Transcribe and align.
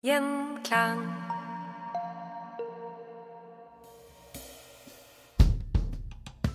Gjenklang. 0.00 1.00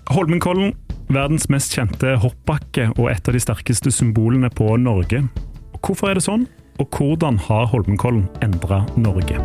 Holmenkollen, 0.09 0.73
verdens 1.13 1.45
mest 1.53 1.75
kjente 1.77 2.15
hoppbakke 2.23 2.87
og 2.95 3.11
et 3.11 3.29
av 3.29 3.37
de 3.37 3.43
sterkeste 3.45 3.93
symbolene 3.93 4.49
på 4.49 4.71
Norge. 4.81 5.21
Hvorfor 5.77 6.09
er 6.09 6.17
det 6.17 6.25
sånn, 6.25 6.49
og 6.81 6.89
hvordan 6.97 7.37
har 7.45 7.69
Holmenkollen 7.69 8.25
endra 8.41 8.81
Norge? 8.97 9.37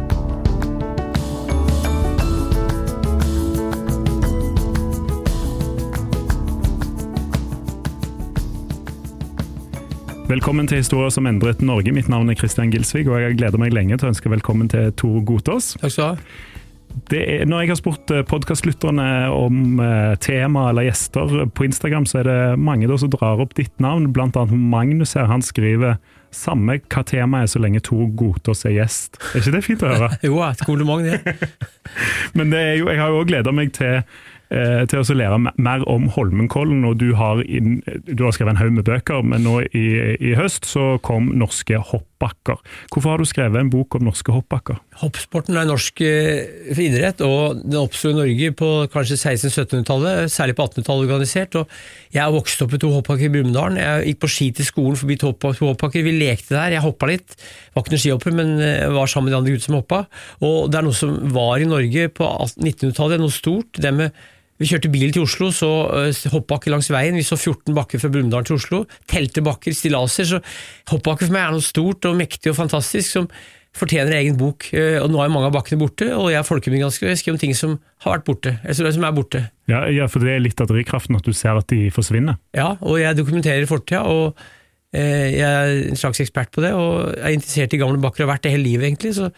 Velkommen 10.30 10.68
til 10.70 10.78
Historier 10.78 11.10
som 11.10 11.26
endret 11.26 11.58
Norge. 11.58 11.90
Mitt 11.90 12.06
navn 12.06 12.28
er 12.30 12.36
Kristian 12.38 12.70
Gilsvig, 12.70 13.02
og 13.10 13.18
jeg 13.18 13.34
gleder 13.34 13.58
meg 13.58 13.72
lenge 13.74 13.96
til 13.98 14.06
å 14.06 14.10
ønske 14.12 14.30
velkommen 14.30 14.68
til 14.70 14.92
Tor 14.94 15.16
Gotaas. 15.26 15.72
Takk 15.80 15.90
skal 15.90 16.04
du 16.04 16.20
ha. 16.20 17.00
Det 17.10 17.22
er, 17.32 17.42
når 17.50 17.64
jeg 17.64 17.70
har 17.72 17.78
spurt 17.80 18.12
podkastlytterne 18.30 19.08
om 19.34 19.82
eh, 19.82 20.14
tema 20.22 20.68
eller 20.70 20.86
gjester 20.86 21.48
på 21.50 21.66
Instagram, 21.66 22.06
så 22.06 22.20
er 22.20 22.30
det 22.30 22.38
mange 22.62 22.86
da 22.86 23.00
som 23.02 23.10
drar 23.10 23.42
opp 23.42 23.56
ditt 23.58 23.74
navn. 23.82 24.06
Annet 24.06 24.54
Magnus 24.54 25.16
her. 25.18 25.26
Han 25.32 25.42
skriver 25.42 25.98
samme 26.30 26.78
hva 26.78 27.02
temaet 27.10 27.48
er 27.48 27.50
så 27.50 27.66
lenge 27.66 27.82
Tor 27.90 28.06
Gotaas 28.14 28.62
er 28.70 28.78
gjest. 28.78 29.18
Er 29.32 29.42
ikke 29.42 29.56
det 29.56 29.66
fint 29.66 29.82
å 29.82 29.90
høre? 29.90 30.12
Jo, 30.30 30.38
et 30.46 30.62
kompliment, 30.62 31.10
det. 31.10 31.50
Men 32.38 32.54
det 32.54 32.66
jo, 32.78 32.86
jeg 32.86 33.02
har 33.02 33.10
jo 33.10 33.24
òg 33.24 33.34
gleda 33.34 33.50
meg 33.50 33.74
til 33.74 33.98
eh, 33.98 34.18
til 34.50 34.98
å 34.98 35.14
lære 35.14 35.38
mer 35.62 35.84
om 35.90 36.08
Holmenkollen. 36.10 36.82
og 36.88 36.98
Du 36.98 37.12
har, 37.14 37.42
inn, 37.46 37.80
du 37.86 38.24
har 38.24 38.34
skrevet 38.34 38.56
en 38.56 38.60
haug 38.60 38.72
med 38.74 38.86
bøker, 38.88 39.22
men 39.22 39.44
nå 39.46 39.60
i, 39.70 39.86
i, 40.18 40.32
høst 40.38 40.66
så 40.66 40.96
kom 41.06 41.30
Norske 41.38 41.78
hoppbakker. 41.78 42.58
Hvorfor 42.90 43.12
har 43.12 43.22
du 43.22 43.28
skrevet 43.28 43.60
en 43.60 43.70
bok 43.70 43.94
om 43.94 44.08
norske 44.08 44.34
hoppbakker? 44.34 44.80
Hoppsporten 45.00 45.56
er 45.56 45.68
norsk 45.68 46.02
eh, 46.04 46.74
idrett, 46.74 47.22
og 47.22 47.60
den 47.62 47.78
oppsto 47.80 48.10
i 48.10 48.16
Norge 48.16 48.50
på 48.58 48.70
kanskje 48.92 49.20
1600-1700-tallet, 49.20 50.32
særlig 50.34 50.56
på 50.58 50.66
1800-tallet 50.66 51.06
organisert. 51.06 51.60
og 51.60 52.10
Jeg 52.10 52.24
har 52.24 52.34
vokst 52.34 52.66
opp 52.66 52.74
i 52.74 52.82
to 52.82 52.90
hoppbakker 52.96 53.28
i 53.28 53.32
Brumunddal. 53.36 53.78
Jeg 53.78 54.10
gikk 54.10 54.20
på 54.24 54.32
ski 54.34 54.50
til 54.58 54.68
skolen 54.68 54.98
forbi 54.98 55.20
to 55.20 55.30
hoppbakker. 55.30 56.04
Vi 56.06 56.16
lekte 56.18 56.56
der, 56.58 56.74
jeg 56.74 56.84
hoppa 56.84 57.12
litt. 57.12 57.38
Var 57.70 57.84
ikke 57.84 57.94
noen 57.94 58.04
skihopper, 58.04 58.36
men 58.36 58.52
var 58.96 59.14
sammen 59.14 59.30
med 59.30 59.36
de 59.36 59.40
andre 59.40 59.54
guttene 59.54 59.68
som 59.70 59.78
hoppa. 59.78 60.02
Og 60.42 60.68
det 60.72 60.80
er 60.80 60.88
noe 60.90 61.00
som 61.00 61.16
var 61.38 61.62
i 61.62 61.70
Norge 61.70 62.10
på 62.18 62.34
1900-tallet, 62.58 63.22
noe 63.22 63.38
stort. 63.38 63.80
det 63.80 63.94
med 63.94 64.20
vi 64.60 64.68
kjørte 64.68 64.90
bil 64.92 65.14
til 65.14 65.24
Oslo, 65.24 65.48
så 65.56 65.68
uh, 65.88 66.24
hoppbakke 66.34 66.72
langs 66.72 66.90
veien. 66.92 67.16
Vi 67.16 67.24
så 67.24 67.38
14 67.38 67.72
bakker 67.76 68.02
fra 68.02 68.10
Brumunddal 68.12 68.44
til 68.44 68.58
Oslo. 68.58 68.82
Teltebakker, 69.08 69.72
stillaser. 69.76 70.28
Så 70.28 70.40
hoppbakke 70.92 71.24
for 71.24 71.36
meg 71.36 71.46
er 71.46 71.56
noe 71.56 71.64
stort 71.64 72.04
og 72.10 72.18
mektig 72.18 72.52
og 72.52 72.58
fantastisk 72.58 73.16
som 73.16 73.30
fortjener 73.76 74.18
egen 74.18 74.36
bok. 74.36 74.66
Uh, 74.74 74.98
og 75.00 75.08
nå 75.14 75.22
er 75.24 75.32
mange 75.32 75.48
av 75.48 75.54
bakkene 75.56 75.80
borte, 75.80 76.10
og 76.12 76.28
jeg 76.28 76.42
er 76.42 76.46
folkemedgansker 76.46 77.08
og 77.08 77.14
jeg 77.14 77.22
skriver 77.22 77.38
om 77.38 77.42
ting 77.46 77.56
som 77.56 77.78
har 78.04 78.18
vært 78.18 78.26
borte. 78.28 78.52
Eller 78.60 78.96
som 78.98 79.06
er 79.08 79.14
borte. 79.16 79.42
Ja, 79.70 79.86
ja, 79.88 80.08
for 80.12 80.26
det 80.26 80.34
er 80.34 80.44
litt 80.44 80.60
av 80.60 80.68
drivkraften 80.68 81.16
at 81.16 81.24
du 81.24 81.32
ser 81.36 81.56
at 81.56 81.70
de 81.72 81.86
forsvinner? 81.94 82.36
Ja, 82.56 82.74
og 82.84 83.00
jeg 83.00 83.16
dokumenterer 83.16 83.64
fortida. 83.70 84.02
og 84.04 84.36
uh, 84.36 85.00
jeg 85.00 85.40
er 85.46 85.72
en 85.86 86.02
slags 86.04 86.20
ekspert 86.20 86.52
på 86.52 86.66
det, 86.66 86.74
og 86.76 87.14
er 87.16 87.32
interessert 87.32 87.72
i 87.72 87.80
gamle 87.80 88.02
bakker 88.02 88.26
og 88.26 88.28
har 88.28 88.34
vært 88.34 88.44
det 88.44 88.54
hele 88.58 88.68
livet, 88.68 88.90
egentlig. 88.90 89.16
så 89.16 89.32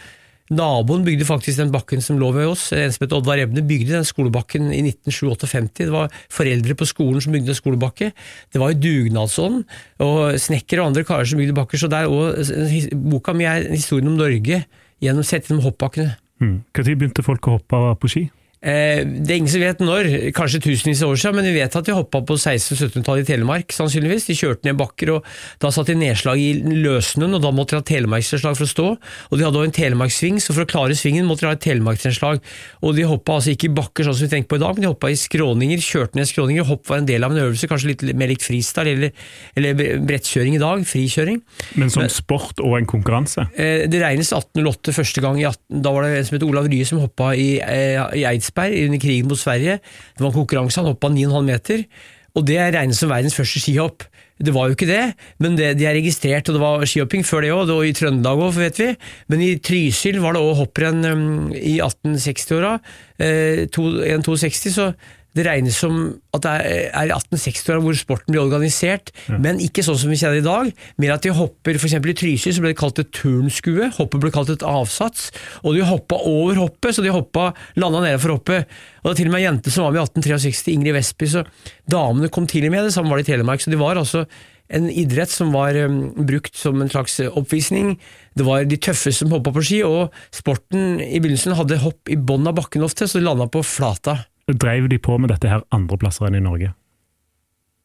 Naboen 0.50 1.04
bygde 1.06 1.24
faktisk 1.24 1.60
den 1.60 1.70
bakken 1.72 2.02
som 2.04 2.18
lå 2.20 2.32
ved 2.34 2.50
oss. 2.50 2.66
En 2.74 2.92
som 2.92 3.04
het 3.06 3.14
Oddvar 3.16 3.40
Ebne 3.40 3.62
bygde 3.66 3.94
den 3.94 4.06
skolebakken 4.08 4.72
i 4.74 4.82
1957. 4.88 5.70
Det 5.78 5.92
var 5.92 6.12
foreldre 6.32 6.76
på 6.78 6.88
skolen 6.88 7.22
som 7.22 7.32
bygde 7.32 7.54
en 7.54 7.60
skolebakke. 7.60 8.10
Det 8.52 8.60
var 8.60 8.74
i 8.74 8.80
dugnadsånd, 8.80 9.62
og 10.02 10.36
snekkere 10.42 10.82
og 10.82 10.92
andre 10.92 11.06
karer 11.08 11.30
som 11.30 11.40
bygde 11.40 11.56
bakker. 11.56 11.80
Så 11.80 11.90
der 11.92 12.10
òg 12.10 12.92
boka 13.12 13.36
mi 13.36 13.48
er 13.48 13.70
historien 13.70 14.10
om 14.10 14.18
Norge 14.18 14.64
gjennom 15.02 15.26
sett 15.26 15.48
gjennom 15.48 15.64
hoppbakkene. 15.68 16.16
Når 16.42 16.84
mm. 16.84 16.94
begynte 16.98 17.24
folk 17.26 17.46
å 17.46 17.58
hoppe 17.60 17.84
på 18.02 18.10
ski? 18.10 18.26
Eh, 18.62 19.00
det 19.02 19.32
er 19.32 19.40
ingen 19.40 19.50
som 19.50 19.62
vet 19.62 19.80
når, 19.82 20.08
kanskje 20.36 20.60
tusenvis 20.62 21.00
av 21.02 21.10
år 21.10 21.18
siden, 21.18 21.34
men 21.40 21.48
vi 21.50 21.56
vet 21.56 21.74
at 21.78 21.86
de 21.88 21.94
hoppa 21.96 22.20
på 22.22 22.36
1600-1700-tallet 22.38 23.24
i 23.24 23.28
Telemark, 23.32 23.74
sannsynligvis. 23.74 24.28
De 24.28 24.36
kjørte 24.38 24.68
ned 24.68 24.78
bakker, 24.78 25.10
og 25.16 25.26
da 25.62 25.72
satt 25.74 25.90
de 25.90 25.96
nedslag 25.98 26.38
i 26.38 26.52
løssnøen, 26.62 27.34
og 27.34 27.42
da 27.42 27.50
måtte 27.54 27.74
de 27.74 27.80
ha 27.80 27.86
telemarksnedslag 27.88 28.54
for 28.58 28.66
å 28.66 28.70
stå. 28.70 28.86
Og 29.32 29.34
de 29.40 29.46
hadde 29.46 29.58
også 29.58 29.70
en 29.70 29.74
telemarkssving, 29.78 30.38
så 30.44 30.54
for 30.54 30.62
å 30.62 30.70
klare 30.70 30.98
svingen 30.98 31.26
måtte 31.26 31.42
de 31.42 31.50
ha 31.50 31.56
et 31.56 31.64
telemarksnedslag. 31.64 32.38
Og 32.86 32.94
de 32.94 33.08
hoppa 33.10 33.40
altså 33.40 33.56
ikke 33.56 33.66
i 33.66 33.74
bakker 33.80 34.06
sånn 34.06 34.18
som 34.20 34.28
vi 34.28 34.34
tenker 34.36 34.52
på 34.52 34.60
i 34.60 34.62
dag, 34.62 34.78
men 34.78 34.86
de 34.86 34.92
hoppa 34.92 35.10
i 35.10 35.18
skråninger, 35.18 35.82
kjørte 35.82 36.20
ned 36.20 36.30
skråninger. 36.30 36.68
Hopp 36.70 36.86
var 36.92 37.02
en 37.02 37.10
del 37.10 37.26
av 37.26 37.34
en 37.34 37.42
øvelse, 37.48 37.70
kanskje 37.70 37.90
litt 37.90 38.06
mer 38.14 38.30
likt 38.30 38.46
freestyle 38.46 38.94
eller, 38.94 39.26
eller 39.58 39.98
brettkjøring 40.06 40.60
i 40.60 40.62
dag, 40.62 40.86
frikjøring. 40.86 41.42
Men 41.82 41.90
som 41.90 42.06
men, 42.06 42.14
sport 42.14 42.62
og 42.62 42.78
en 42.78 42.86
konkurranse? 42.86 43.48
Eh, 43.58 43.88
det 43.90 44.04
regnes 44.04 44.30
1808 44.30 44.94
første 44.94 45.26
gang, 45.26 45.42
i 45.42 45.48
18, 45.50 45.82
da 45.82 45.96
var 45.96 46.06
det 46.06 46.22
en 46.22 46.30
som 46.30 46.38
het 46.38 46.46
Olav 46.46 46.70
Rye 46.70 46.86
som 46.86 47.02
hoppa 47.02 47.32
i, 47.34 47.50
eh, 47.58 47.98
i 48.22 48.26
Eidsberg 48.28 48.51
Eidsberg 48.52 48.86
under 48.86 49.00
krigen 49.00 49.28
mot 49.28 49.38
Sverige. 49.38 49.80
Det 50.16 50.20
var 50.20 50.30
en 50.30 50.40
konkurranse, 50.40 50.80
han 50.80 50.92
hoppa 50.92 51.08
9,5 51.08 51.44
meter. 51.44 51.84
Og 52.34 52.46
det 52.46 52.58
regnes 52.58 52.98
som 52.98 53.10
verdens 53.10 53.34
første 53.34 53.60
skihopp. 53.60 54.04
Det 54.42 54.54
var 54.54 54.66
jo 54.66 54.74
ikke 54.74 54.88
det, 54.88 55.14
men 55.38 55.54
det, 55.54 55.76
de 55.78 55.84
er 55.86 55.94
registrert, 55.94 56.48
og 56.48 56.56
det 56.56 56.62
var 56.62 56.84
skihopping 56.88 57.22
før 57.22 57.44
det 57.44 57.52
òg, 57.52 57.70
og 57.70 57.86
i 57.86 57.92
Trøndelag 57.94 58.40
òg, 58.42 58.56
vet 58.56 58.80
vi. 58.80 58.88
Men 59.28 59.42
i 59.44 59.50
Trysil 59.62 60.18
var 60.22 60.34
det 60.34 60.42
òg 60.42 60.56
hopprenn 60.58 61.04
um, 61.04 61.52
i 61.54 61.76
1860-åra, 61.84 62.72
eh, 63.22 63.68
1260, 63.68 64.72
så 64.74 64.88
det 65.36 65.46
regnes 65.46 65.76
som 65.80 65.98
at 66.36 66.44
det 66.44 66.52
er 66.92 67.08
i 67.08 67.14
1860-åra 67.14 67.80
hvor 67.84 67.96
sporten 67.96 68.34
blir 68.34 68.42
organisert, 68.42 69.12
ja. 69.28 69.38
men 69.40 69.60
ikke 69.64 69.84
sånn 69.84 69.98
som 70.00 70.12
vi 70.12 70.18
kjenner 70.20 70.40
i 70.40 70.44
dag. 70.44 70.70
Mer 71.00 71.14
at 71.14 71.24
de 71.24 71.32
hopper 71.36 71.78
f.eks. 71.78 71.96
i 71.96 72.16
Trysil 72.18 72.56
så 72.56 72.64
ble 72.64 72.72
det 72.74 72.80
kalt 72.80 73.00
et 73.00 73.12
turnskue, 73.16 73.90
hoppet 73.96 74.22
ble 74.22 74.32
kalt 74.34 74.52
et 74.52 74.64
avsats. 74.66 75.30
Og 75.64 75.76
de 75.76 75.84
hoppa 75.88 76.20
over 76.28 76.60
hoppet, 76.60 76.96
så 76.96 77.04
de 77.04 77.12
hoppa, 77.14 77.50
landa 77.80 78.04
nede 78.04 78.20
for 78.22 78.36
hoppet. 78.36 78.68
Og 79.02 79.10
det 79.10 79.14
er 79.14 79.20
til 79.22 79.30
og 79.30 79.36
med 79.36 79.42
ei 79.42 79.46
jente 79.48 79.74
som 79.74 79.86
var 79.86 79.94
med 79.94 80.02
i 80.02 80.06
1863, 80.06 80.72
Ingrid 80.76 80.98
Vestby, 80.98 81.30
så 81.32 81.46
damene 81.90 82.32
kom 82.32 82.48
til 82.50 82.68
og 82.68 82.74
med, 82.74 82.88
det 82.88 82.96
samme 82.96 83.12
var 83.12 83.20
det 83.20 83.28
i 83.28 83.32
Telemark. 83.32 83.64
Så 83.64 83.72
det 83.72 83.80
var 83.80 84.00
altså 84.00 84.26
en 84.72 84.88
idrett 84.88 85.30
som 85.30 85.52
var 85.52 85.76
um, 85.84 86.04
brukt 86.28 86.56
som 86.56 86.80
en 86.80 86.90
slags 86.92 87.18
oppvisning. 87.28 87.96
Det 88.38 88.46
var 88.46 88.64
de 88.68 88.78
tøffeste 88.80 89.24
som 89.24 89.32
hoppa 89.34 89.52
på 89.52 89.64
ski, 89.68 89.82
og 89.84 90.12
sporten 90.34 91.00
i 91.02 91.20
begynnelsen 91.20 91.56
hadde 91.58 91.80
hopp 91.82 92.12
i 92.12 92.16
bånn 92.16 92.48
av 92.48 92.56
bakken 92.60 92.84
ofte, 92.86 93.08
så 93.08 93.20
de 93.20 93.26
landa 93.26 93.48
på 93.52 93.64
flata. 93.66 94.22
Dreiv 94.50 94.88
de 94.90 94.98
på 94.98 95.18
med 95.22 95.30
dette 95.30 95.50
her 95.50 95.62
andre 95.74 95.98
plasser 96.00 96.26
enn 96.28 96.40
i 96.40 96.44
Norge? 96.44 96.72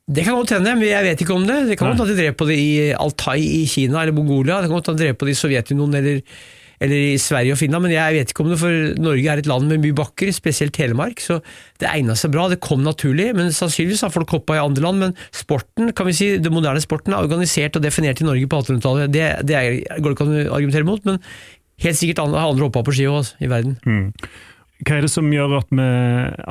Det 0.07 0.23
kan 0.23 0.37
godt 0.37 0.53
hende, 0.55 0.71
men 0.79 0.87
jeg 0.87 1.03
vet 1.03 1.21
ikke 1.21 1.35
om 1.35 1.43
det. 1.43 1.65
Det 1.67 1.75
kan 1.75 1.91
godt 1.91 2.05
at 2.05 2.13
de 2.13 2.21
drev 2.21 2.35
på 2.39 2.45
det 2.47 2.55
i 2.55 2.69
Altai 2.95 3.41
i 3.43 3.65
Kina 3.67 3.99
eller 4.01 4.15
Mongolia. 4.15 4.61
Det 4.61 4.69
kan 4.69 4.77
godt 4.77 4.93
at 4.93 4.95
de 4.95 5.03
drev 5.03 5.17
på 5.19 5.27
det 5.27 5.33
i 5.35 5.39
Sovjetunionen 5.41 5.97
eller, 5.99 6.21
eller 6.79 7.01
i 7.09 7.17
Sverige 7.19 7.57
og 7.57 7.59
Finland, 7.59 7.83
men 7.83 7.91
jeg 7.91 8.15
vet 8.15 8.31
ikke 8.31 8.45
om 8.45 8.53
det, 8.53 8.59
for 8.61 9.01
Norge 9.03 9.33
er 9.33 9.43
et 9.43 9.51
land 9.51 9.67
med 9.67 9.83
mye 9.83 9.97
bakker, 9.99 10.31
spesielt 10.31 10.77
Telemark, 10.79 11.19
så 11.19 11.41
det 11.83 11.91
egna 11.91 12.15
seg 12.15 12.31
bra. 12.31 12.47
Det 12.47 12.61
kom 12.63 12.87
naturlig, 12.87 13.33
men 13.35 13.51
sannsynligvis 13.51 14.05
har 14.07 14.15
folk 14.15 14.31
hoppa 14.37 14.55
i 14.55 14.63
andre 14.63 14.87
land. 14.87 15.03
Men 15.03 15.15
sporten, 15.35 15.91
kan 15.91 16.07
vi 16.07 16.15
si, 16.15 16.33
den 16.39 16.55
moderne 16.55 16.83
sporten 16.83 17.11
er 17.11 17.27
organisert 17.27 17.75
og 17.75 17.83
definert 17.83 18.23
i 18.23 18.29
Norge 18.31 18.47
på 18.47 18.63
1800-tallet. 18.63 19.11
Det, 19.11 19.29
det 19.51 19.59
er, 19.59 19.81
går 19.99 20.13
det 20.13 20.15
ikke 20.15 20.29
an 20.29 20.37
å 20.39 20.53
argumentere 20.55 20.87
mot, 20.87 21.03
men 21.03 21.19
helt 21.83 21.99
sikkert 21.99 22.23
har 22.23 22.45
andre 22.47 22.71
hoppa 22.71 22.87
på 22.87 22.95
ski 22.95 23.11
også, 23.11 23.41
i 23.43 23.51
verden. 23.51 23.75
Hva 24.85 24.99
er 24.99 25.05
det 25.07 25.09
som 25.09 25.29
gjør 25.33 25.55
at 25.57 25.71
vi, 25.73 25.85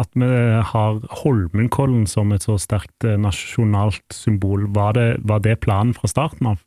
at 0.03 0.17
vi 0.19 0.31
har 0.73 0.97
Holmenkollen 1.23 2.09
som 2.11 2.33
et 2.35 2.47
så 2.47 2.57
sterkt 2.59 3.07
eh, 3.07 3.19
nasjonalt 3.23 4.03
symbol? 4.15 4.67
Var 4.75 4.97
det, 4.99 5.11
var 5.23 5.45
det 5.45 5.61
planen 5.63 5.95
fra 5.95 6.11
starten 6.11 6.51
av? 6.51 6.63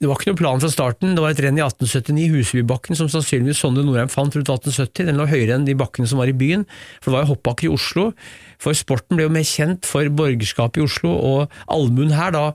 Det 0.00 0.08
var 0.08 0.16
ikke 0.16 0.30
noen 0.30 0.38
plan 0.38 0.60
fra 0.62 0.68
starten. 0.72 1.10
Det 1.12 1.20
var 1.20 1.34
et 1.34 1.40
renn 1.44 1.58
i 1.58 1.60
1879, 1.60 2.30
Husebybakken, 2.32 2.96
som 2.96 3.10
sannsynligvis 3.12 3.58
Sondre 3.60 3.82
Norheim 3.84 4.08
fant 4.08 4.32
rundt 4.32 4.48
1870. 4.48 5.10
Den 5.10 5.20
lå 5.20 5.26
høyere 5.28 5.58
enn 5.58 5.66
de 5.66 5.74
bakkene 5.76 6.08
som 6.08 6.22
var 6.22 6.30
i 6.30 6.36
byen, 6.40 6.62
for 7.02 7.10
det 7.10 7.16
var 7.18 7.26
jo 7.26 7.32
hoppbakker 7.34 7.68
i 7.68 7.72
Oslo. 7.74 8.06
For 8.64 8.76
sporten 8.76 9.18
ble 9.18 9.26
jo 9.26 9.34
mer 9.34 9.44
kjent 9.44 9.84
for 9.84 10.08
borgerskapet 10.08 10.80
i 10.80 10.86
Oslo, 10.86 11.12
og 11.12 11.58
allmuen 11.68 12.14
her, 12.16 12.32
da 12.32 12.46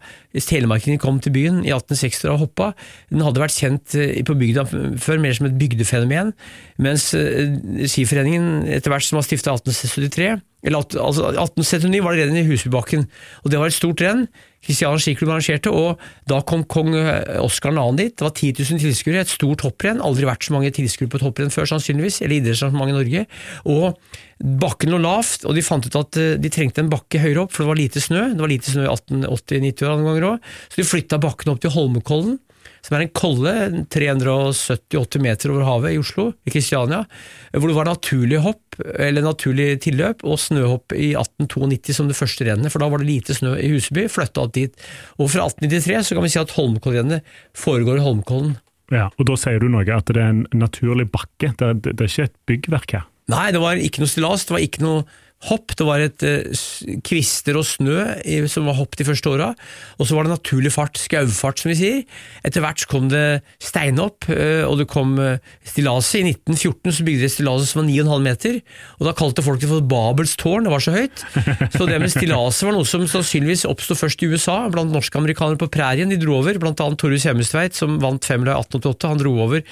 telemarkingen 0.43 0.99
kom 1.01 1.19
til 1.23 1.33
byen 1.35 1.61
i 1.63 1.71
1860 1.73 2.31
og 2.33 2.41
hoppa, 2.45 2.71
den 3.11 3.23
hadde 3.25 3.43
vært 3.43 3.55
kjent 3.55 3.95
eh, 3.99 4.19
på 4.25 4.37
bygda 4.39 4.65
før 5.01 5.21
mer 5.23 5.37
som 5.37 5.49
et 5.49 5.57
bygdefenomen, 5.59 6.33
mens 6.81 7.11
eh, 7.17 7.55
Skiforeningen 7.87 8.67
etter 8.77 8.93
hvert 8.93 9.07
som 9.07 9.19
var 9.19 9.27
stifta 9.27 9.53
i 9.53 9.59
1873 9.59 10.35
eller 10.65 10.81
altså 10.81 11.29
1879 11.29 12.01
var 12.03 12.15
det 12.15 12.25
renn 12.25 12.41
i 12.41 12.45
Husbybakken, 12.47 13.05
og 13.43 13.51
det 13.53 13.61
var 13.61 13.69
et 13.69 13.77
stort 13.77 14.01
renn. 14.01 14.25
Kristian 14.65 14.97
skiklubb 14.97 15.35
arrangerte, 15.35 15.69
og 15.69 16.01
da 16.29 16.39
kom 16.41 16.63
kong 16.65 16.95
eh, 16.97 17.37
Oskar 17.37 17.75
2. 17.75 17.83
dit. 17.99 18.15
Det 18.17 18.25
var 18.25 18.33
10 18.33 18.63
000 18.71 18.81
tilskuere, 18.81 19.21
et 19.21 19.29
stort 19.29 19.61
hopprenn. 19.61 20.01
Aldri 20.01 20.25
vært 20.25 20.47
så 20.47 20.55
mange 20.55 20.73
tilskuere 20.73 21.11
på 21.11 21.19
et 21.19 21.27
hopprenn 21.27 21.53
før, 21.53 21.69
sannsynligvis, 21.69 22.23
eller 22.25 22.39
idrettsarrangement 22.39 22.89
i 22.89 22.97
Norge. 22.97 23.25
Og 23.69 24.34
bakken 24.39 24.91
lå 24.91 24.99
lavt, 25.03 25.45
og 25.47 25.55
de 25.55 25.63
fant 25.65 25.85
ut 25.85 25.99
at 25.99 26.19
eh, 26.21 26.33
de 26.41 26.51
trengte 26.51 26.83
en 26.83 26.91
bakke 26.91 27.21
høyere 27.21 27.45
opp, 27.45 27.53
for 27.55 27.63
det 27.63 27.71
var 27.71 27.79
lite 27.79 28.03
snø. 28.03 28.23
Det 28.33 28.43
var 28.43 28.51
lite 28.51 28.73
snø 28.73 28.87
i 28.87 28.91
1880-90-åra 28.91 29.95
noen 29.95 30.09
ganger 30.11 30.27
òg, 30.33 30.49
så 30.69 30.81
de 30.81 30.89
flytta 30.89 31.21
bakken 31.23 31.53
opp 31.53 31.63
til 31.63 31.75
Holmenkollen 31.75 32.39
som 32.85 32.95
er 32.97 33.05
en 33.05 33.13
kolle 33.17 33.53
370-80 33.93 35.23
meter 35.23 35.53
over 35.53 35.65
havet 35.65 35.95
i 35.95 35.99
Oslo, 36.01 36.27
i 36.45 36.53
Kristiania, 36.53 37.01
hvor 37.55 37.71
det 37.71 37.77
var 37.77 37.89
naturlig 37.89 38.41
hopp, 38.45 38.77
eller 39.01 39.25
naturlig 39.25 39.79
tilløp, 39.85 40.21
og 40.27 40.37
snøhopp 40.41 40.93
i 40.93 41.13
1892 41.17 41.97
som 41.97 42.11
det 42.11 42.17
første 42.19 42.45
rennet, 42.45 42.73
for 42.73 42.83
da 42.83 42.91
var 42.91 43.01
det 43.01 43.09
lite 43.09 43.37
snø 43.37 43.55
i 43.57 43.71
Huseby, 43.73 44.05
flytta 44.11 44.45
opp 44.45 44.53
dit. 44.57 44.85
Og 45.17 45.31
fra 45.33 45.47
1893 45.49 46.11
så 46.11 46.17
kan 46.17 46.27
vi 46.27 46.33
si 46.35 46.41
at 46.43 46.53
Holmenkollrennet 46.57 47.35
foregår 47.57 48.01
i 48.01 48.05
Holmenkollen. 48.05 48.55
Ja, 48.93 49.09
og 49.17 49.25
Da 49.25 49.39
sier 49.41 49.57
du 49.57 49.65
noe 49.73 49.87
at 49.89 50.11
det 50.13 50.21
er 50.21 50.29
en 50.29 50.45
naturlig 50.53 51.09
bakke, 51.09 51.55
det 51.57 51.71
er, 51.71 51.81
det 51.81 51.97
er 51.97 52.11
ikke 52.11 52.29
et 52.29 52.37
byggverk 52.45 52.97
her? 52.99 53.09
Nei, 53.31 53.47
det 53.53 53.61
var 53.61 53.79
ikke 53.81 54.03
noe 54.03 54.11
stillas, 54.11 54.45
det 54.45 54.53
var 54.53 54.63
ikke 54.65 54.83
noe 54.85 55.05
hopp, 55.49 55.75
det 55.77 55.85
var 55.87 56.03
et 56.03 56.25
eh, 56.25 56.63
kvister 57.05 57.57
og 57.59 57.65
snø 57.67 57.99
som 58.51 58.67
var 58.69 58.77
hopp 58.79 58.97
de 58.97 59.05
første 59.07 59.31
åra, 59.31 59.51
og 59.99 60.07
så 60.07 60.17
var 60.17 60.25
det 60.25 60.35
naturlig 60.35 60.71
fart, 60.73 60.97
skaufart 60.99 61.61
som 61.61 61.71
vi 61.71 61.77
sier. 61.79 61.99
Etter 62.47 62.63
hvert 62.63 62.81
så 62.81 62.89
kom 62.91 63.09
det 63.11 63.23
steinhopp, 63.63 64.27
eh, 64.33 64.63
og 64.65 64.79
det 64.81 64.87
kom 64.91 65.15
eh, 65.21 65.41
stillaset. 65.67 66.21
I 66.21 66.33
1914 66.35 66.97
så 66.97 67.07
bygde 67.07 67.25
de 67.25 67.31
stillaset 67.33 67.71
som 67.71 67.83
var 67.83 67.89
9,5 67.89 68.25
meter, 68.25 68.59
og 68.99 69.09
da 69.09 69.15
kalte 69.17 69.45
folk 69.45 69.61
det 69.61 69.71
for 69.71 69.85
Babels 69.95 70.35
tårn, 70.41 70.67
det 70.67 70.73
var 70.73 70.83
så 70.83 70.95
høyt. 70.95 71.25
Så 71.75 71.89
det 71.89 71.99
med 72.01 72.13
stillaset 72.13 72.67
var 72.67 72.75
noe 72.77 72.87
som 72.89 73.05
sannsynligvis 73.09 73.67
oppsto 73.69 73.97
først 73.97 74.23
i 74.25 74.31
USA, 74.31 74.57
blant 74.73 74.93
norske 74.93 75.19
amerikanere 75.19 75.59
på 75.61 75.69
prærien. 75.73 76.11
De 76.11 76.19
dro 76.21 76.39
over, 76.39 76.57
blant 76.61 76.81
annet 76.83 77.01
Torjus 77.01 77.27
Hjemmestveit, 77.27 77.77
som 77.77 77.99
vant 78.03 78.25
femmila 78.25 78.55
i 78.55 78.65
1888. 78.65 79.11
Han 79.13 79.21
dro 79.21 79.35
over. 79.45 79.63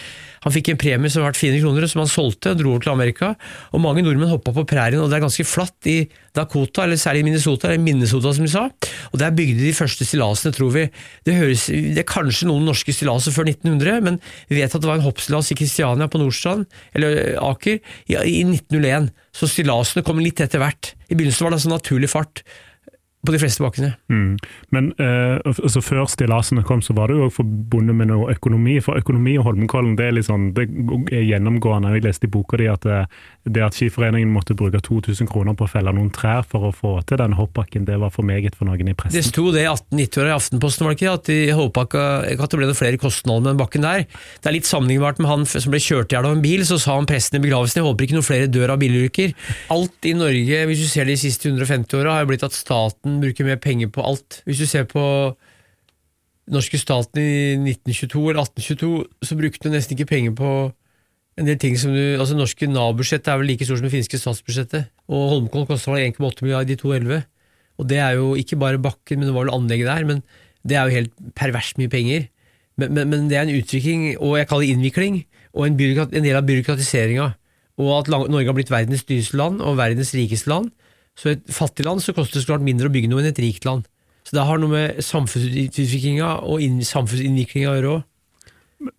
Han 0.43 0.51
fikk 0.51 0.73
en 0.73 0.79
premie 0.79 1.11
som 1.11 1.23
var 1.23 1.31
verdt 1.31 1.39
400 1.39 1.63
kroner, 1.63 1.89
som 1.89 2.03
han 2.03 2.11
solgte 2.11 2.55
dro 2.59 2.73
over 2.73 2.83
til 2.83 2.93
Amerika. 2.93 3.33
Og 3.71 3.83
mange 3.83 4.03
nordmenn 4.03 4.31
hoppa 4.31 4.53
på 4.55 4.65
prærien, 4.67 4.99
og 4.99 5.09
det 5.11 5.17
er 5.17 5.25
ganske 5.25 5.47
flatt 5.47 5.62
i 5.89 5.97
Dakota, 6.35 6.83
eller 6.83 6.99
særlig 6.99 7.23
Minnesota, 7.27 7.69
eller 7.69 7.83
Minnesota 7.83 8.33
som 8.33 8.45
vi 8.45 8.51
sa. 8.51 8.65
Og 9.11 9.19
der 9.21 9.35
bygde 9.35 9.61
de 9.61 9.73
første 9.77 10.07
stillasene, 10.07 10.53
tror 10.55 10.73
vi. 10.75 10.87
Det, 11.25 11.37
høres, 11.37 11.67
det 11.69 12.01
er 12.01 12.09
kanskje 12.09 12.49
noen 12.49 12.65
norske 12.67 12.95
stillaser 12.95 13.35
før 13.35 13.49
1900, 13.51 14.01
men 14.05 14.19
vi 14.49 14.59
vet 14.59 14.73
at 14.73 14.83
det 14.83 14.89
var 14.89 14.99
en 14.99 15.07
hoppstillas 15.07 15.53
i 15.53 15.57
Kristiania 15.59 16.09
på 16.09 16.21
Nordstrand, 16.21 16.67
eller 16.97 17.37
Aker, 17.41 17.79
i, 18.07 18.17
i 18.17 18.43
1901. 18.45 19.11
Så 19.33 19.49
stillasene 19.49 20.05
kom 20.05 20.21
litt 20.21 20.41
etter 20.43 20.61
hvert. 20.63 20.93
I 21.09 21.17
begynnelsen 21.17 21.45
var 21.45 21.53
det 21.53 21.61
altså 21.61 21.73
naturlig 21.73 22.11
fart 22.13 22.45
på 23.25 23.31
de 23.31 23.39
fleste 23.39 23.63
bakkene. 23.63 23.93
Mm. 24.11 24.35
Men 24.75 24.89
eh, 24.99 25.37
altså, 25.47 25.81
før 25.83 26.05
stillasene 26.11 26.63
kom, 26.67 26.81
så 26.83 26.95
var 26.97 27.07
det 27.07 27.17
jo 27.17 27.27
også 27.29 27.39
forbundet 27.41 27.95
med 27.95 28.09
noe 28.11 28.33
økonomi. 28.33 28.79
For 28.83 28.99
økonomi 28.99 29.37
og 29.39 29.47
Holmenkollen 29.47 29.95
det 29.99 30.09
er 30.09 30.17
litt 30.17 30.27
sånn, 30.27 30.49
det 30.57 30.67
er 31.13 31.23
gjennomgående. 31.29 31.93
Jeg 31.95 32.05
leste 32.07 32.27
i 32.27 32.33
boka 32.33 32.59
di 32.59 32.67
at 32.71 32.83
det, 32.83 32.99
det 33.47 33.63
at 33.63 33.77
Skiforeningen 33.77 34.31
måtte 34.33 34.57
bruke 34.59 34.81
2000 34.83 35.29
kroner 35.31 35.55
på 35.55 35.67
å 35.67 35.71
felle 35.71 35.93
noen 35.95 36.11
trær 36.13 36.43
for 36.47 36.67
å 36.67 36.73
få 36.75 36.97
til 37.07 37.21
den 37.21 37.37
hoppbakken, 37.37 37.87
det 37.87 37.95
var 38.01 38.11
for 38.13 38.27
meget 38.27 38.57
for 38.59 38.67
noen 38.67 38.91
i 38.91 38.97
pressen. 38.97 39.15
Det 39.15 39.25
sto 39.27 39.47
det 39.55 39.63
i 39.63 39.69
1890-åra 39.71 40.33
i 40.33 40.35
Aftenposten, 40.35 40.85
var 40.85 40.93
det 40.93 40.99
ikke? 40.99 41.15
At 41.15 41.31
de 41.31 41.39
ikke 41.53 42.43
at 42.43 42.53
det 42.53 42.59
ble 42.59 42.67
noen 42.67 42.79
flere 42.79 42.99
kostnader 43.01 43.43
med 43.45 43.53
den 43.53 43.61
bakken 43.61 43.87
der. 43.87 44.05
Det 44.43 44.51
er 44.51 44.57
litt 44.57 44.67
sammenlignbart 44.67 45.23
med 45.23 45.31
han 45.31 45.47
som 45.47 45.71
ble 45.71 45.81
kjørt 45.83 46.11
i 46.11 46.17
hjel 46.17 46.27
av 46.27 46.35
en 46.35 46.43
bil, 46.43 46.65
så 46.67 46.79
sa 46.81 46.97
han 46.97 47.07
presten 47.09 47.39
i 47.39 47.43
begravelsen 47.45 47.79
jeg 47.79 47.87
håper 47.87 48.07
ikke 48.07 48.17
noen 48.17 48.27
flere 48.27 48.51
dør 48.51 48.75
av 48.75 48.83
bilulykker. 48.83 49.33
Alt 49.73 50.11
i 50.11 50.15
Norge, 50.17 50.61
hvis 50.69 50.83
du 50.83 50.89
ser 50.91 51.07
de 51.07 51.17
siste 51.19 51.47
150 51.47 51.99
åra, 52.01 52.17
har 52.17 52.27
jo 52.27 52.33
blitt 52.33 52.45
at 52.45 52.57
staten 52.57 53.12
bruker 53.21 53.45
mer 53.47 53.59
penger 53.61 53.91
på 53.93 54.05
alt. 54.05 54.41
Hvis 54.47 54.61
du 54.63 54.67
ser 54.69 54.87
på 54.89 55.03
norske 56.53 56.79
staten 56.79 57.21
i 57.21 57.73
1922 57.73 58.23
eller 58.29 58.41
1822, 58.43 58.93
så 59.23 59.37
brukte 59.39 59.67
du 59.69 59.73
nesten 59.73 59.95
ikke 59.95 60.09
penger 60.09 60.33
på 60.37 60.53
en 61.39 61.47
del 61.49 61.57
ting 61.57 61.77
som 61.79 61.93
du, 61.95 62.01
altså 62.19 62.35
Norske 62.37 62.67
Nav-budsjettet 62.69 63.31
er 63.31 63.39
vel 63.41 63.47
like 63.49 63.65
stort 63.65 63.79
som 63.81 63.87
det 63.87 63.93
finske 63.95 64.19
statsbudsjettet. 64.21 64.91
Og 65.09 65.31
Holmenkollen 65.31 65.69
kosta 65.69 65.95
1,8 65.97 66.45
milliarder 66.45 66.75
i 66.75 66.77
2011. 66.77 67.23
Og 67.81 67.87
det 67.89 67.97
er 67.97 68.19
jo 68.19 68.33
ikke 68.37 68.59
bare 68.61 68.81
bakken, 68.81 69.19
men 69.19 69.29
det 69.29 69.33
var 69.33 69.47
vel 69.47 69.55
anlegget 69.55 69.89
der. 69.89 70.05
Men 70.05 70.21
det 70.61 70.77
er 70.77 70.85
jo 70.85 70.97
helt 70.99 71.15
perverst 71.37 71.79
mye 71.81 71.89
penger. 71.89 72.27
Men, 72.77 72.93
men, 72.93 73.09
men 73.09 73.31
det 73.31 73.37
er 73.39 73.47
en 73.47 73.55
utvikling, 73.55 74.05
og 74.19 74.37
jeg 74.37 74.49
kaller 74.49 74.67
det 74.67 74.75
innvikling, 74.75 75.17
og 75.53 75.67
en, 75.67 75.79
en 75.79 76.25
del 76.25 76.37
av 76.37 76.45
byråkratiseringa. 76.45 77.27
Og 77.81 77.91
at 77.97 78.13
Norge 78.13 78.45
har 78.45 78.57
blitt 78.57 78.71
verdens 78.73 79.05
dyreste 79.09 79.37
land 79.37 79.61
og 79.61 79.79
verdens 79.81 80.13
rikeste 80.13 80.51
land. 80.53 80.69
Så 81.19 81.29
i 81.29 81.35
et 81.37 81.51
fattig 81.53 81.85
land 81.85 82.01
så 82.01 82.15
koster 82.15 82.39
det 82.39 82.45
så 82.45 82.53
klart 82.53 82.65
mindre 82.65 82.89
å 82.89 82.93
bygge 82.93 83.11
noe 83.11 83.21
enn 83.21 83.29
et 83.29 83.43
rikt 83.43 83.67
land. 83.67 83.85
Så 84.23 84.37
det 84.37 84.45
har 84.47 84.57
noe 84.61 84.71
med 84.71 85.03
samfunnsutviklinga 85.03 86.29
og 86.47 86.63
samfunnsinnviklinga 86.87 87.69
å 87.69 87.77
gjøre 87.77 87.93
òg. 87.97 88.09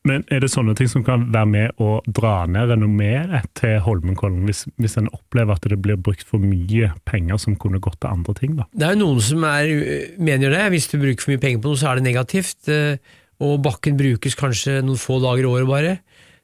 Men 0.09 0.23
er 0.33 0.41
det 0.41 0.49
sånne 0.49 0.73
ting 0.79 0.89
som 0.89 1.03
kan 1.05 1.27
være 1.33 1.49
med 1.51 1.81
å 1.83 1.99
dra 2.07 2.47
ned 2.49 2.71
renommeet 2.71 3.51
til 3.59 3.75
Holmenkollen, 3.85 4.47
hvis, 4.49 4.63
hvis 4.81 4.97
en 5.01 5.11
opplever 5.13 5.59
at 5.59 5.67
det 5.69 5.77
blir 5.85 5.99
brukt 6.01 6.25
for 6.25 6.41
mye 6.41 6.89
penger 7.09 7.41
som 7.43 7.57
kunne 7.61 7.83
gått 7.85 7.99
til 8.01 8.15
andre 8.15 8.35
ting? 8.39 8.55
da? 8.57 8.65
Det 8.73 8.87
er 8.87 8.95
jo 8.97 9.03
noen 9.03 9.21
som 9.25 9.45
er, 9.49 9.69
mener 10.17 10.55
det. 10.55 10.63
Hvis 10.73 10.89
du 10.93 10.97
bruker 11.03 11.21
for 11.27 11.35
mye 11.35 11.43
penger 11.43 11.61
på 11.61 11.73
noe, 11.73 11.81
så 11.81 11.91
er 11.91 12.01
det 12.01 12.07
negativt. 12.09 12.71
eh, 12.73 12.97
Og 13.45 13.59
bakken 13.61 13.99
brukes 14.01 14.39
kanskje 14.41 14.79
noen 14.87 15.01
få 15.01 15.19
dager 15.21 15.45
i 15.45 15.51
året 15.53 15.69
bare. 15.69 15.95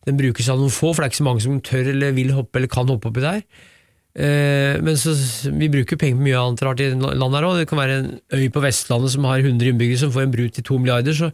Den 0.09 0.21
brukes 0.21 0.49
av 0.51 0.61
noen 0.61 0.73
få, 0.75 0.93
for 0.93 1.01
det 1.01 1.09
er 1.09 1.13
ikke 1.15 1.23
så 1.23 1.29
mange 1.31 1.45
som 1.45 1.61
tør 1.65 1.93
eller 1.95 2.17
vil 2.17 2.33
hoppe 2.37 2.61
eller 2.61 2.73
kan 2.73 2.89
hoppe 2.93 3.09
oppi 3.09 3.25
der. 3.25 3.41
Eh, 4.15 4.81
Men 4.83 4.97
så, 4.99 5.15
vi 5.55 5.71
bruker 5.71 5.97
penger 5.97 6.19
på 6.19 6.27
mye 6.27 6.39
annet 6.39 6.63
rart 6.67 6.81
i 6.83 6.91
landet 6.91 7.37
her 7.39 7.49
òg. 7.49 7.59
Det 7.61 7.69
kan 7.71 7.79
være 7.79 7.99
en 7.99 8.13
øy 8.35 8.49
på 8.51 8.63
Vestlandet 8.65 9.15
som 9.15 9.25
har 9.25 9.39
100 9.39 9.71
innbyggere 9.71 10.03
som 10.03 10.13
får 10.13 10.27
en 10.27 10.33
bru 10.35 10.49
til 10.49 10.65
2 10.65 10.79
milliarder. 10.79 11.15
så 11.15 11.31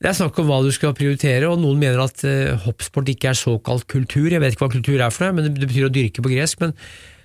det 0.00 0.08
er 0.08 0.16
snakk 0.16 0.38
om 0.40 0.46
hva 0.48 0.62
du 0.64 0.70
skal 0.72 0.94
prioritere, 0.96 1.44
og 1.44 1.58
noen 1.60 1.76
mener 1.76 2.00
at 2.00 2.22
eh, 2.24 2.56
hoppsport 2.64 3.10
ikke 3.12 3.34
er 3.34 3.36
såkalt 3.36 3.84
kultur. 3.84 4.30
Jeg 4.32 4.40
vet 4.40 4.54
ikke 4.54 4.64
hva 4.64 4.72
kultur 4.72 4.96
er 4.96 5.12
for 5.12 5.26
noe, 5.26 5.36
men 5.36 5.50
det, 5.52 5.68
betyr 5.68 5.90
å 5.90 5.92
dyrke 5.92 6.24
på 6.24 6.32
gresk. 6.32 6.62
Men, 6.64 6.72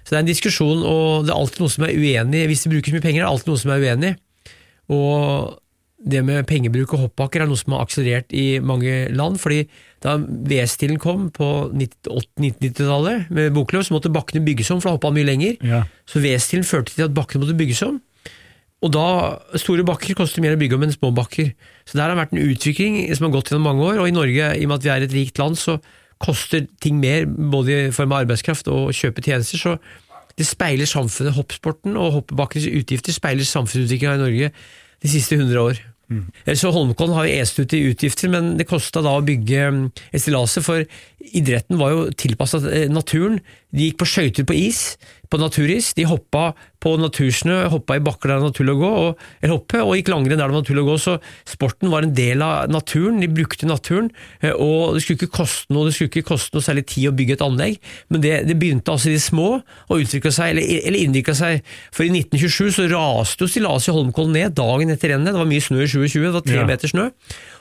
så 0.04 0.12
det 0.12 0.18
er 0.18 0.24
en 0.26 0.28
diskusjon, 0.28 0.82
og 0.84 1.24
det 1.24 1.32
er 1.32 1.40
alltid 1.40 1.64
noe 1.64 1.72
som 1.72 1.86
er 1.88 1.96
uenig. 1.96 2.42
Hvis 2.52 2.66
det 2.66 2.74
brukes 2.74 2.92
mye 2.92 3.06
penger, 3.06 3.22
er 3.22 3.24
det 3.24 3.32
alltid 3.32 3.54
noe 3.54 3.62
som 3.64 3.72
er 3.72 3.86
uenig. 3.86 4.12
Og 4.92 5.56
det 6.06 6.22
med 6.26 6.46
pengebruk 6.50 6.94
og 6.94 7.08
hoppbakker 7.08 7.42
er 7.42 7.50
noe 7.50 7.60
som 7.60 7.74
har 7.76 7.86
akselerert 7.86 8.34
i 8.36 8.60
mange 8.62 9.08
land. 9.16 9.40
fordi 9.42 9.66
da 10.06 10.18
V-stilen 10.20 11.00
kom 11.02 11.32
på 11.34 11.72
1990-tallet 11.74 13.32
med 13.34 13.54
Boklov, 13.56 13.88
så 13.88 13.96
måtte 13.96 14.14
bakkene 14.14 14.46
bygges 14.46 14.70
om, 14.72 14.82
for 14.82 14.92
da 14.92 14.98
hoppa 15.00 15.10
han 15.10 15.18
mye 15.18 15.30
lenger. 15.32 15.56
Ja. 15.66 15.82
Så 16.06 16.22
V-stilen 16.22 16.68
førte 16.68 16.94
til 16.94 17.08
at 17.08 17.16
bakkene 17.18 17.42
måtte 17.42 17.58
bygges 17.58 17.82
om. 17.88 17.98
Og 18.86 18.92
da, 18.94 19.08
Store 19.58 19.86
bakker 19.88 20.18
koster 20.18 20.44
mer 20.46 20.54
å 20.54 20.62
bygge 20.62 20.78
om 20.78 20.86
enn 20.86 20.94
små 20.94 21.10
bakker. 21.16 21.54
Så 21.90 21.98
der 21.98 22.06
har 22.06 22.14
det 22.14 22.22
vært 22.22 22.36
en 22.36 22.44
utvikling 22.46 23.00
som 23.16 23.26
har 23.28 23.34
gått 23.38 23.50
gjennom 23.50 23.66
mange 23.72 23.86
år. 23.88 24.02
Og 24.04 24.12
i 24.12 24.14
Norge, 24.14 24.52
i 24.54 24.66
og 24.68 24.70
med 24.70 24.78
at 24.78 24.86
vi 24.86 24.94
er 24.94 25.06
et 25.08 25.16
rikt 25.16 25.42
land, 25.42 25.58
så 25.58 25.80
koster 26.22 26.68
ting 26.84 27.00
mer, 27.02 27.26
både 27.26 27.80
i 27.88 27.94
form 27.96 28.14
av 28.14 28.26
arbeidskraft 28.26 28.70
og 28.72 28.94
kjøpe 28.96 29.26
tjenester. 29.26 29.58
Så 29.58 29.78
det 30.38 30.46
speiler 30.46 30.90
samfunnet. 30.90 31.34
Hoppsporten 31.38 31.98
og 31.98 32.14
hoppbakkenes 32.20 32.70
utgifter 32.84 33.16
speiler 33.16 33.48
samfunnsutviklinga 33.48 34.20
i 34.20 34.24
Norge 34.26 34.52
de 35.02 35.12
siste 35.12 35.40
100 35.40 35.62
år. 35.62 35.82
Så 36.54 36.72
Holmenkollen 36.72 37.16
har 37.18 37.26
jo 37.26 37.38
est 37.42 37.60
ut 37.60 37.74
i 37.74 37.84
utgifter, 37.90 38.30
men 38.30 38.54
det 38.60 38.68
kosta 38.70 39.02
da 39.02 39.16
å 39.18 39.24
bygge 39.26 39.70
mm, 39.74 39.84
stillaset, 40.14 40.66
for 40.66 40.86
idretten 41.36 41.80
var 41.82 41.94
jo 41.94 42.04
tilpassa 42.14 42.62
naturen. 42.92 43.40
De 43.74 43.90
gikk 43.90 44.00
på 44.02 44.10
skøyter 44.10 44.48
på 44.48 44.58
is, 44.58 44.84
på 45.30 45.42
naturis. 45.42 45.94
De 45.98 46.06
hoppa 46.10 46.52
på 46.86 46.92
natursnø, 47.02 47.56
hoppa 47.74 47.96
i 47.98 48.04
bakker 48.06 48.30
der 48.30 48.38
det 48.38 48.44
var 48.46 48.52
naturlig 48.52 48.74
å 48.76 48.80
gå, 48.84 48.90
og, 49.08 49.24
eller 49.42 49.54
hoppe, 49.56 49.80
og 49.82 49.96
gikk 49.98 50.12
langrenn 50.14 50.38
der 50.38 50.46
det 50.52 50.54
var 50.54 50.62
naturlig 50.62 50.84
å 50.86 50.90
gå. 50.92 50.98
Så 51.02 51.16
sporten 51.50 51.90
var 51.90 52.06
en 52.06 52.14
del 52.14 52.44
av 52.46 52.70
naturen, 52.70 53.18
de 53.24 53.30
brukte 53.34 53.66
naturen, 53.66 54.12
eh, 54.46 54.54
og 54.54 54.94
det 54.94 55.02
skulle 55.02 55.18
ikke 55.24 55.34
koste 55.40 55.74
noe, 55.74 55.88
det 55.90 55.96
skulle 55.98 56.12
ikke 56.14 56.28
koste 56.30 56.54
noe 56.54 56.66
særlig 56.68 56.86
tid 56.94 57.10
å 57.10 57.16
bygge 57.18 57.40
et 57.40 57.44
anlegg, 57.46 57.80
men 58.14 58.22
det, 58.22 58.36
det 58.46 58.58
begynte 58.62 58.94
altså 58.94 59.10
i 59.10 59.16
de 59.18 59.24
små 59.24 59.48
å 59.90 59.98
utvikle 60.04 60.30
seg, 60.36 60.54
eller, 60.54 60.70
eller 60.86 61.02
innvikle 61.08 61.34
seg. 61.42 61.66
For 61.96 62.06
i 62.06 62.12
1927 62.14 62.78
så 62.78 62.88
raste 62.94 63.48
jo 63.48 63.50
stillaset 63.50 63.90
i 63.90 63.98
Holmenkollen 63.98 64.38
ned 64.38 64.54
dagen 64.62 64.94
etter 64.94 65.16
rennet, 65.16 65.34
det 65.34 65.42
var 65.42 65.50
mye 65.50 65.66
snø 65.66 65.82
i 65.82 65.90
2020, 65.90 66.22
det 66.30 66.36
var 66.38 66.46
tre 66.46 66.62
Ja. 66.62 66.70
meter 66.70 66.94
snø. 66.94 67.10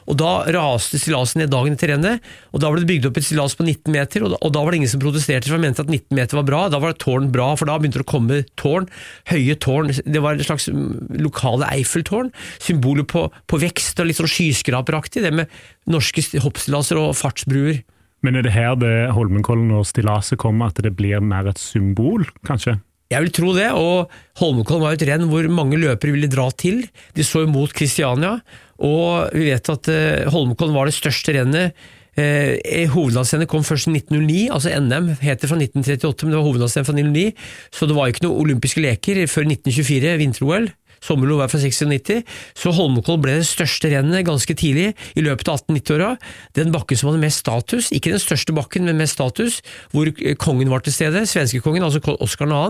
Og 0.05 0.19
Da 0.21 0.45
raste 0.53 0.99
stillaset 1.01 1.39
ned 1.41 1.49
dagen 1.49 1.73
etter 1.73 1.89
rennet, 1.95 2.21
og 2.53 2.61
da 2.61 2.69
ble 2.69 2.83
det 2.85 2.91
bygd 2.91 3.07
opp 3.09 3.17
et 3.17 3.25
stillas 3.25 3.55
på 3.57 3.65
19 3.65 3.89
meter, 3.95 4.27
og 4.27 4.35
da, 4.35 4.39
og 4.45 4.53
da 4.53 4.61
var 4.61 4.75
det 4.75 4.83
ingen 4.83 4.93
som 4.93 5.01
protesterte, 5.01 5.49
for 5.49 5.57
de 5.57 5.65
mente 5.65 5.81
at 5.81 5.89
19 5.89 6.13
meter 6.19 6.37
var 6.37 6.45
bra. 6.45 6.61
Da 6.69 6.77
var 6.83 6.93
det 6.93 7.01
tårn 7.01 7.31
bra, 7.33 7.55
for 7.57 7.65
da 7.71 7.79
begynte 7.81 8.03
det 8.03 8.05
å 8.05 8.11
komme 8.13 8.43
tårn, 8.61 8.85
høye 9.31 9.57
tårn. 9.61 9.91
Det 10.05 10.23
var 10.25 10.37
et 10.39 10.47
slags 10.47 10.69
mm, 10.73 11.19
lokale 11.25 11.69
Eiffeltårn, 11.75 12.33
symboler 12.63 13.07
på, 13.09 13.27
på 13.51 13.61
vekst 13.63 14.01
og 14.03 14.09
litt 14.11 14.21
sånn 14.21 14.31
skyskraperaktig, 14.31 15.25
det 15.25 15.35
med 15.35 15.53
norske 15.91 16.25
st- 16.25 16.43
hoppstillaser 16.45 17.01
og 17.01 17.15
fartsbruer. 17.19 17.83
Men 18.25 18.39
er 18.41 18.47
det 18.47 18.55
her 18.55 18.75
det 18.81 18.95
Holmenkollen 19.13 19.73
og 19.77 19.85
stillaset 19.89 20.41
kommer, 20.41 20.73
at 20.73 20.81
det 20.85 20.95
blir 20.97 21.21
mer 21.21 21.51
et 21.51 21.61
symbol, 21.61 22.25
kanskje? 22.49 22.79
Jeg 23.13 23.21
vil 23.27 23.35
tro 23.37 23.51
det, 23.53 23.67
og 23.77 24.09
Holmenkollen 24.41 24.83
var 24.83 24.95
jo 24.95 24.99
et 25.03 25.09
renn 25.11 25.27
hvor 25.29 25.47
mange 25.53 25.77
løpere 25.79 26.15
ville 26.15 26.31
dra 26.33 26.47
til. 26.57 26.87
De 27.15 27.27
så 27.27 27.43
imot 27.45 27.75
Kristiania, 27.77 28.39
og 28.81 29.29
vi 29.37 29.51
vet 29.53 29.69
at 29.71 29.91
eh, 29.93 30.25
Holmenkollen 30.33 30.75
var 30.75 30.89
det 30.89 30.97
største 30.97 31.37
rennet. 31.37 31.77
Eh, 32.17 32.87
hovedlandsrennet 32.93 33.51
kom 33.51 33.65
først 33.67 33.89
i 33.89 33.97
1909, 33.97 34.49
altså 34.55 34.71
NM 34.79 35.09
heter 35.19 35.51
fra 35.51 35.59
1938, 35.59 36.27
men 36.27 36.33
det 36.33 36.39
var 36.39 36.47
hovedlandsrenn 36.47 36.87
fra 36.87 36.95
1909, 36.95 37.33
så 37.75 37.89
det 37.91 37.97
var 37.97 38.11
ikke 38.11 38.27
noen 38.27 38.45
olympiske 38.45 38.85
leker 38.85 39.25
før 39.27 39.49
1924, 39.49 40.15
vinter-OL. 40.23 40.71
Sommer-OL 41.05 41.43
var 41.43 41.51
fra 41.53 41.61
96, 41.61 42.23
så 42.59 42.73
Holmenkollen 42.75 43.23
ble 43.25 43.37
det 43.41 43.49
største 43.49 43.91
rennet 43.93 44.25
ganske 44.27 44.57
tidlig 44.57 44.93
i 45.15 45.25
løpet 45.25 45.51
av 45.53 45.61
1890-åra. 45.61 46.11
Den 46.57 46.73
bakken 46.75 47.01
som 47.01 47.11
hadde 47.11 47.23
mest 47.25 47.43
status, 47.45 47.91
ikke 47.95 48.15
den 48.15 48.23
største 48.23 48.55
bakken, 48.57 48.89
men 48.89 49.01
mest 49.01 49.19
status, 49.19 49.61
hvor 49.93 50.09
eh, 50.11 50.37
kongen 50.41 50.73
var 50.73 50.85
til 50.85 50.97
stede, 50.97 51.25
svenskekongen, 51.29 51.85
altså 51.85 52.01
Oskar 52.25 52.49
2. 52.51 52.63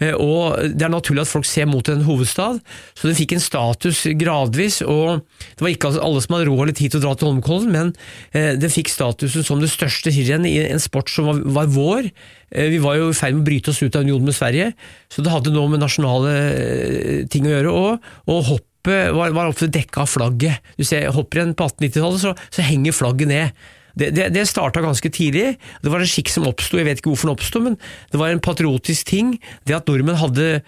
Eh, 0.00 0.14
Og 0.16 0.72
det 0.72 0.86
er 0.86 0.92
naturlig 0.92 1.26
at 1.26 1.32
folk 1.32 1.48
ser 1.48 1.68
mot 1.70 1.88
en 1.92 2.04
hovedstad, 2.06 2.60
så 2.96 3.08
den 3.08 3.18
fikk 3.18 3.36
en 3.36 3.44
status 3.44 4.04
gradvis. 4.18 4.80
og 4.82 5.22
Det 5.52 5.64
var 5.64 5.74
ikke 5.74 5.94
alle 6.00 6.22
som 6.24 6.36
hadde 6.36 6.50
råd 6.50 6.62
eller 6.66 6.78
tid 6.78 6.94
til 6.94 7.02
å 7.02 7.06
dra 7.06 7.14
til 7.16 7.28
Holmenkollen, 7.30 7.72
men 7.72 7.92
eh, 8.32 8.54
den 8.56 8.72
fikk 8.72 8.92
statusen 8.92 9.44
som 9.46 9.60
det 9.62 9.72
største 9.72 10.12
skirennet 10.14 10.52
i 10.52 10.62
en 10.72 10.82
sport 10.82 11.12
som 11.12 11.28
var 11.54 11.70
vår. 11.72 12.10
Eh, 12.52 12.70
Vi 12.72 12.80
var 12.82 12.98
jo 13.00 13.10
i 13.10 13.16
ferd 13.16 13.36
med 13.36 13.44
å 13.44 13.48
bryte 13.50 13.72
oss 13.72 13.82
ut 13.82 13.96
av 13.96 14.04
unionen 14.06 14.28
med 14.28 14.36
Sverige, 14.36 14.72
så 15.12 15.24
det 15.24 15.32
hadde 15.32 15.54
noe 15.54 15.72
med 15.72 15.82
nasjonale 15.82 16.32
eh, 16.52 17.20
ting 17.32 17.48
å 17.48 17.54
gjøre. 17.54 17.72
Og, 17.72 18.10
og 18.28 18.42
hoppet 18.52 19.12
var, 19.16 19.34
var 19.34 19.50
ofte 19.50 19.70
dekka 19.72 20.04
av 20.04 20.10
flagget. 20.10 20.72
Du 20.78 20.84
ser 20.86 21.10
hopprenn 21.14 21.54
på 21.58 21.68
1890-tallet, 21.70 22.24
så, 22.24 22.34
så 22.50 22.66
henger 22.66 22.96
flagget 22.96 23.32
ned. 23.32 23.62
Det, 23.98 24.08
det, 24.16 24.28
det 24.32 24.46
starta 24.48 24.80
ganske 24.80 25.10
tidlig. 25.12 25.58
Det 25.84 25.92
var 25.92 26.02
en 26.02 26.08
skikk 26.08 26.32
som 26.32 26.46
oppsto, 26.48 26.78
jeg 26.80 26.88
vet 26.88 27.00
ikke 27.00 27.12
hvorfor 27.12 27.28
den 27.28 27.36
oppsto, 27.36 27.62
men 27.64 27.76
det 28.12 28.20
var 28.20 28.32
en 28.32 28.42
patriotisk 28.42 29.10
ting. 29.10 29.34
Det 29.68 29.76
at 29.76 29.88
nordmenn 29.90 30.20
hadde 30.20 30.62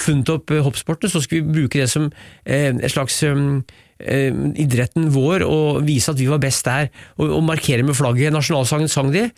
funnet 0.00 0.32
opp 0.34 0.52
eh, 0.52 0.64
hoppsporten, 0.64 1.12
så 1.12 1.22
skulle 1.24 1.46
vi 1.46 1.62
bruke 1.62 1.80
det 1.80 1.88
som 1.92 2.10
eh, 2.44 2.72
et 2.74 2.92
slags 2.92 3.22
um, 3.26 3.62
idretten 3.96 5.08
vår 5.14 5.46
og 5.46 5.80
vise 5.86 6.12
at 6.12 6.20
vi 6.20 6.28
var 6.28 6.42
best 6.42 6.66
der, 6.68 6.90
og, 7.16 7.30
og 7.38 7.46
markere 7.48 7.86
med 7.86 7.96
flagget. 7.96 8.34
Nasjonalsangen 8.34 8.92
sang 8.92 9.08
de, 9.14 9.30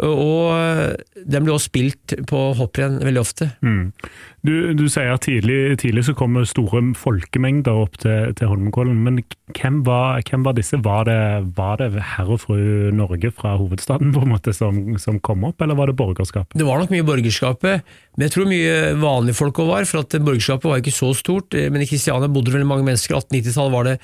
og 0.00 0.96
den 1.28 1.44
ble 1.44 1.52
også 1.52 1.68
spilt 1.68 2.14
på 2.28 2.38
hopprenn 2.56 3.00
veldig 3.04 3.20
ofte. 3.20 3.50
Mm. 3.60 3.92
Du, 4.42 4.72
du 4.74 4.86
sier 4.90 5.12
at 5.12 5.26
tidlig, 5.26 5.76
tidlig 5.82 6.06
så 6.08 6.14
kommer 6.18 6.46
store 6.48 6.80
folkemengder 6.98 7.76
opp 7.84 7.98
til, 8.02 8.32
til 8.38 8.48
Holmenkollen, 8.50 8.96
men 9.04 9.20
hvem 9.52 9.82
var, 9.86 10.22
hvem 10.26 10.46
var 10.46 10.56
disse? 10.56 10.80
Var 10.82 11.06
det, 11.06 11.18
var 11.58 11.78
det 11.82 11.90
herr 12.14 12.32
og 12.32 12.40
fru 12.42 12.56
Norge 12.96 13.30
fra 13.36 13.54
hovedstaden 13.60 14.14
på 14.16 14.24
en 14.24 14.32
måte 14.32 14.56
som, 14.56 14.80
som 15.02 15.20
kom 15.20 15.44
opp, 15.46 15.62
eller 15.62 15.78
var 15.78 15.92
det 15.92 15.98
borgerskapet? 16.00 16.56
Det 16.58 16.66
var 16.66 16.80
nok 16.80 16.94
mye 16.94 17.06
borgerskapet, 17.06 17.94
men 18.16 18.26
jeg 18.26 18.34
tror 18.34 18.50
mye 18.50 18.74
vanlige 19.00 19.38
folk 19.38 19.62
òg 19.62 19.70
var, 19.70 19.88
for 19.88 20.02
at 20.02 20.18
borgerskapet 20.24 20.68
var 20.72 20.82
ikke 20.82 20.96
så 20.96 21.12
stort. 21.16 21.54
Men 21.54 21.84
i 21.84 21.88
Kristiania 21.88 22.28
bodde 22.28 22.50
det 22.50 22.58
veldig 22.58 22.68
mange 22.68 22.84
mennesker. 22.84 23.16
1890-tallet 23.16 23.72
var 23.72 23.88
det 23.88 23.94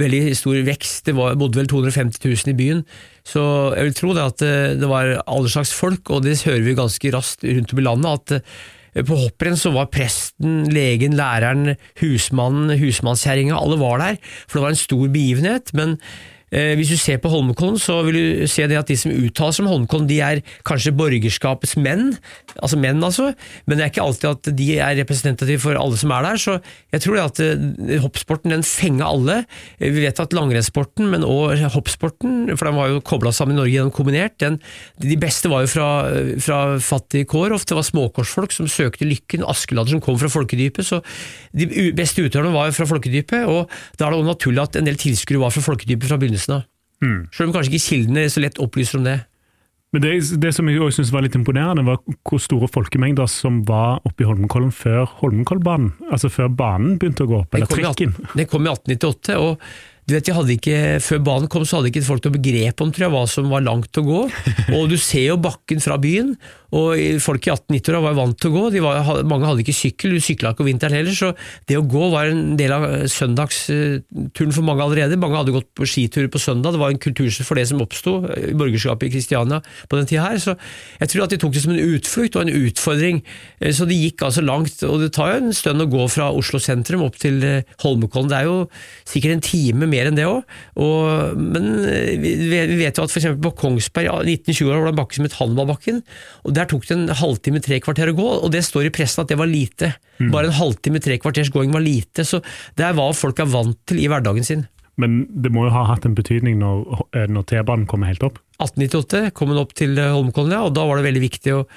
veldig 0.00 0.22
stor 0.38 0.62
vekst. 0.68 1.02
Det 1.08 1.16
var, 1.18 1.36
bodde 1.40 1.60
vel 1.60 1.68
250 1.68 2.22
000 2.24 2.54
i 2.54 2.56
byen. 2.56 2.80
Så 3.28 3.42
jeg 3.76 3.90
vil 3.90 3.96
tro 3.96 4.14
det 4.16 4.24
at 4.24 4.46
eh, 4.46 4.74
det 4.78 4.88
var 4.88 5.18
alle 5.20 5.52
slags 5.52 5.74
folk, 5.76 6.08
og 6.14 6.24
det 6.24 6.38
hører 6.46 6.64
vi 6.64 6.78
ganske 6.78 7.12
raskt 7.12 7.44
rundt 7.44 7.74
om 7.74 7.82
i 7.82 7.84
landet. 7.84 8.32
at 8.32 8.32
eh, 8.38 9.04
på 9.04 9.18
hopprenn 9.20 9.58
så 9.60 9.72
var 9.74 9.90
presten, 9.92 10.64
legen, 10.72 11.16
læreren, 11.18 11.76
husmannen, 12.00 12.72
husmannskjerringa, 12.80 13.58
alle 13.58 13.78
var 13.80 14.00
der, 14.02 14.18
for 14.46 14.58
det 14.58 14.64
var 14.64 14.74
en 14.74 14.84
stor 14.86 15.06
begivenhet. 15.12 15.74
Men 15.76 15.98
hvis 16.50 16.92
du 16.92 16.96
ser 16.96 17.18
på 17.20 17.28
Holmenkollen, 17.32 17.76
så 17.80 17.98
vil 18.06 18.16
du 18.16 18.46
se 18.48 18.64
at 18.64 18.88
de 18.88 18.96
som 18.96 19.12
uttaler 19.12 19.54
seg 19.54 19.66
om 19.66 19.70
Holmenkollen, 19.72 20.08
de 20.08 20.20
er 20.24 20.40
kanskje 20.66 20.94
borgerskapets 20.96 21.74
menn, 21.80 22.14
altså 22.56 22.78
menn 22.80 23.04
altså, 23.04 23.32
men 23.66 23.78
det 23.78 23.84
er 23.84 23.92
ikke 23.92 24.04
alltid 24.06 24.28
at 24.30 24.50
de 24.56 24.68
er 24.78 24.96
representative 25.02 25.60
for 25.62 25.78
alle 25.78 25.98
som 26.00 26.12
er 26.16 26.24
der, 26.24 26.40
så 26.40 26.56
jeg 26.94 27.04
tror 27.04 27.18
det 27.18 27.24
at 27.26 27.42
eh, 27.44 27.98
hoppsporten 28.02 28.54
den 28.54 28.64
fenger 28.66 29.08
alle. 29.08 29.36
Eh, 29.76 29.92
Vi 29.92 30.04
vet 30.06 30.22
at 30.22 30.32
langrennssporten, 30.36 31.10
men 31.12 31.26
også 31.26 31.70
hoppsporten, 31.76 32.48
for 32.56 32.70
den 32.70 32.78
var 32.78 32.92
jo 32.94 33.04
kobla 33.04 33.32
sammen 33.34 33.56
i 33.56 33.60
Norge 33.60 33.74
gjennom 33.74 33.94
kombinert, 33.94 34.38
den, 34.40 34.58
de 35.02 35.18
beste 35.20 35.52
var 35.52 35.66
jo 35.66 35.72
fra, 35.74 35.88
fra 36.40 36.60
fattige 36.80 37.28
kår, 37.28 37.56
ofte 37.58 37.76
var 37.76 37.86
småkårsfolk 37.86 38.56
som 38.56 38.70
søkte 38.72 39.08
lykken, 39.08 39.44
askeladder 39.44 39.96
som 39.96 40.04
kom 40.04 40.18
fra 40.20 40.32
folkedypet, 40.32 40.86
så 40.88 41.02
de 41.52 41.90
beste 41.96 42.24
utøverne 42.24 42.54
var 42.54 42.70
jo 42.70 42.78
fra 42.80 42.88
folkedypet, 42.88 43.44
og 43.48 43.68
da 43.98 44.08
er 44.08 44.14
det 44.14 44.20
også 44.22 44.32
naturlig 44.32 44.64
at 44.64 44.80
en 44.80 44.88
del 44.88 44.98
tilskuere 45.00 45.44
var 45.44 45.54
fra 45.54 45.64
folkedypet 45.68 46.08
fra 46.08 46.18
begynnelsen 46.20 46.37
av. 46.46 46.62
Selv 47.34 47.48
om 47.48 47.54
kanskje 47.54 47.74
ikke 47.74 47.84
kildene 47.84 48.28
så 48.30 48.42
lett 48.42 48.58
opplyser 48.62 48.98
om 48.98 49.04
det. 49.06 49.18
Men 49.94 50.02
det, 50.04 50.10
det 50.42 50.50
som 50.52 50.68
jeg 50.68 50.80
også 50.84 51.00
synes 51.00 51.12
var 51.14 51.24
litt 51.24 51.36
imponerende, 51.38 51.84
var 51.86 52.00
hvor 52.28 52.40
store 52.42 52.68
folkemengder 52.68 53.28
som 53.32 53.62
var 53.68 54.02
oppe 54.08 54.24
i 54.24 54.26
Holmenkollen 54.28 54.72
før 54.74 55.06
Holmenkollbanen, 55.22 55.94
altså 56.12 56.28
før 56.32 56.50
banen 56.52 56.98
begynte 57.00 57.24
å 57.24 57.30
gå 57.30 57.38
opp, 57.38 57.56
eller 57.56 57.70
i 57.70 57.78
trikken. 57.78 58.12
Den 58.34 58.50
kom 58.50 58.68
i 58.68 58.74
1898, 58.74 59.38
og 59.40 59.62
du 60.08 60.14
vet, 60.16 60.30
ikke, 60.54 60.76
Før 61.04 61.18
banen 61.20 61.50
kom, 61.52 61.66
så 61.68 61.78
hadde 61.78 61.90
ikke 61.92 62.06
folk 62.06 62.24
noe 62.24 62.38
begrep 62.38 62.80
om 62.80 62.92
jeg, 62.96 63.10
hva 63.12 63.26
som 63.28 63.50
var 63.52 63.66
langt 63.66 63.92
å 64.00 64.06
gå. 64.06 64.22
Og 64.78 64.88
Du 64.88 64.96
ser 64.96 65.26
jo 65.28 65.36
bakken 65.40 65.82
fra 65.84 65.98
byen, 66.00 66.32
og 66.68 67.00
folk 67.24 67.46
i 67.46 67.52
1890-åra 67.54 68.00
var 68.04 68.16
vant 68.18 68.36
til 68.36 68.50
å 68.50 68.52
gå. 68.52 68.62
De 68.74 68.80
var, 68.84 68.98
mange 69.24 69.46
hadde 69.48 69.62
ikke 69.62 69.72
sykkel, 69.72 70.12
du 70.12 70.20
sykla 70.20 70.50
ikke 70.52 70.64
om 70.64 70.68
vinteren 70.68 70.98
heller, 70.98 71.14
så 71.16 71.30
det 71.68 71.78
å 71.78 71.84
gå 71.88 72.10
var 72.12 72.28
en 72.28 72.58
del 72.58 72.74
av 72.76 72.84
eh, 72.84 73.04
søndagsturen 73.08 74.52
for 74.52 74.66
mange 74.66 74.84
allerede. 74.84 75.16
Mange 75.20 75.38
hadde 75.40 75.54
gått 75.54 75.70
på 75.76 75.88
skiturer 75.88 76.28
på 76.32 76.40
søndag, 76.42 76.74
det 76.76 76.82
var 76.82 76.92
en 76.92 77.00
kultur 77.00 77.30
for 77.40 77.56
det 77.56 77.64
som 77.70 77.80
oppsto 77.80 78.18
i 78.36 78.52
borgerskapet 78.58 79.08
i 79.08 79.12
Kristiania 79.14 79.62
på 79.88 79.96
den 79.96 80.08
tida 80.10 80.26
her. 80.26 80.40
Så 80.42 80.58
jeg 81.00 81.12
tror 81.12 81.24
at 81.24 81.32
de 81.32 81.40
tok 81.40 81.56
det 81.56 81.64
som 81.64 81.72
en 81.72 81.96
utflukt 81.96 82.36
og 82.36 82.44
en 82.44 82.68
utfordring. 82.68 83.22
Eh, 83.60 83.72
Så 83.72 83.88
de 83.88 83.96
gikk 83.96 84.24
altså 84.28 84.44
langt, 84.44 84.82
og 84.84 85.00
det 85.00 85.12
tar 85.16 85.32
jo 85.32 85.40
en 85.46 85.56
stund 85.56 85.84
å 85.84 85.88
gå 85.88 86.04
fra 86.12 86.28
Oslo 86.36 86.60
sentrum 86.60 87.06
opp 87.06 87.16
til 87.20 87.40
eh, 87.44 87.76
Holmenkollen. 87.80 88.28
Det 88.28 88.42
er 88.42 88.48
jo 88.50 88.58
sikkert 89.08 89.38
en 89.38 89.46
time 89.48 89.88
mer 89.88 89.97
enn 90.06 90.16
det 90.18 90.28
òg. 90.28 90.46
Men 91.34 91.66
eh, 91.90 92.14
vi 92.20 92.78
vet 92.78 92.98
jo 92.98 93.04
at 93.04 93.10
f.eks. 93.10 93.26
på 93.42 93.54
Kongsberg 93.58 94.06
i 94.22 94.38
1920 94.38 94.70
var 94.70 94.86
det 94.86 94.94
en 94.94 95.00
bakke 95.02 95.18
som 95.18 95.26
het 95.26 95.36
Hanvalbakken. 95.40 96.02
og 96.44 96.54
der 96.54 96.70
tok 96.70 96.86
det 96.86 96.94
en 96.94 97.08
halvtime, 97.18 97.60
tre 97.64 97.80
kvarter 97.82 98.12
å 98.12 98.18
gå, 98.18 98.30
og 98.46 98.52
det 98.54 98.62
står 98.66 98.88
i 98.88 98.94
pressen 98.94 99.24
at 99.24 99.32
det 99.32 99.40
var 99.40 99.50
lite. 99.50 99.94
Bare 100.30 100.52
en 100.52 100.58
halvtime, 100.60 101.02
tre 101.02 101.18
kvarters 101.18 101.50
gåing 101.50 101.74
var 101.74 101.82
lite, 101.82 102.22
så 102.26 102.42
det 102.78 102.86
er 102.86 102.94
hva 102.94 103.10
folk 103.14 103.42
er 103.42 103.50
vant 103.50 103.78
til 103.88 104.02
i 104.02 104.08
hverdagen 104.10 104.46
sin. 104.46 104.66
Men 104.98 105.22
det 105.30 105.52
må 105.54 105.68
jo 105.68 105.74
ha 105.76 105.84
hatt 105.92 106.06
en 106.08 106.16
betydning 106.18 106.58
når, 106.58 107.04
eh, 107.14 107.28
når 107.30 107.46
T-banen 107.52 107.86
kommer 107.90 108.10
helt 108.10 108.24
opp. 108.26 108.40
1898 108.58 109.30
kom 109.38 109.52
den 109.52 109.62
opp 109.62 109.74
til 109.78 109.94
eh, 109.94 110.10
Holmenkollen, 110.10 110.56
ja, 110.56 110.64
og 110.66 110.74
da 110.74 110.86
var 110.88 110.98
det 110.98 111.06
veldig 111.06 111.22
viktig 111.22 111.54
og 111.54 111.70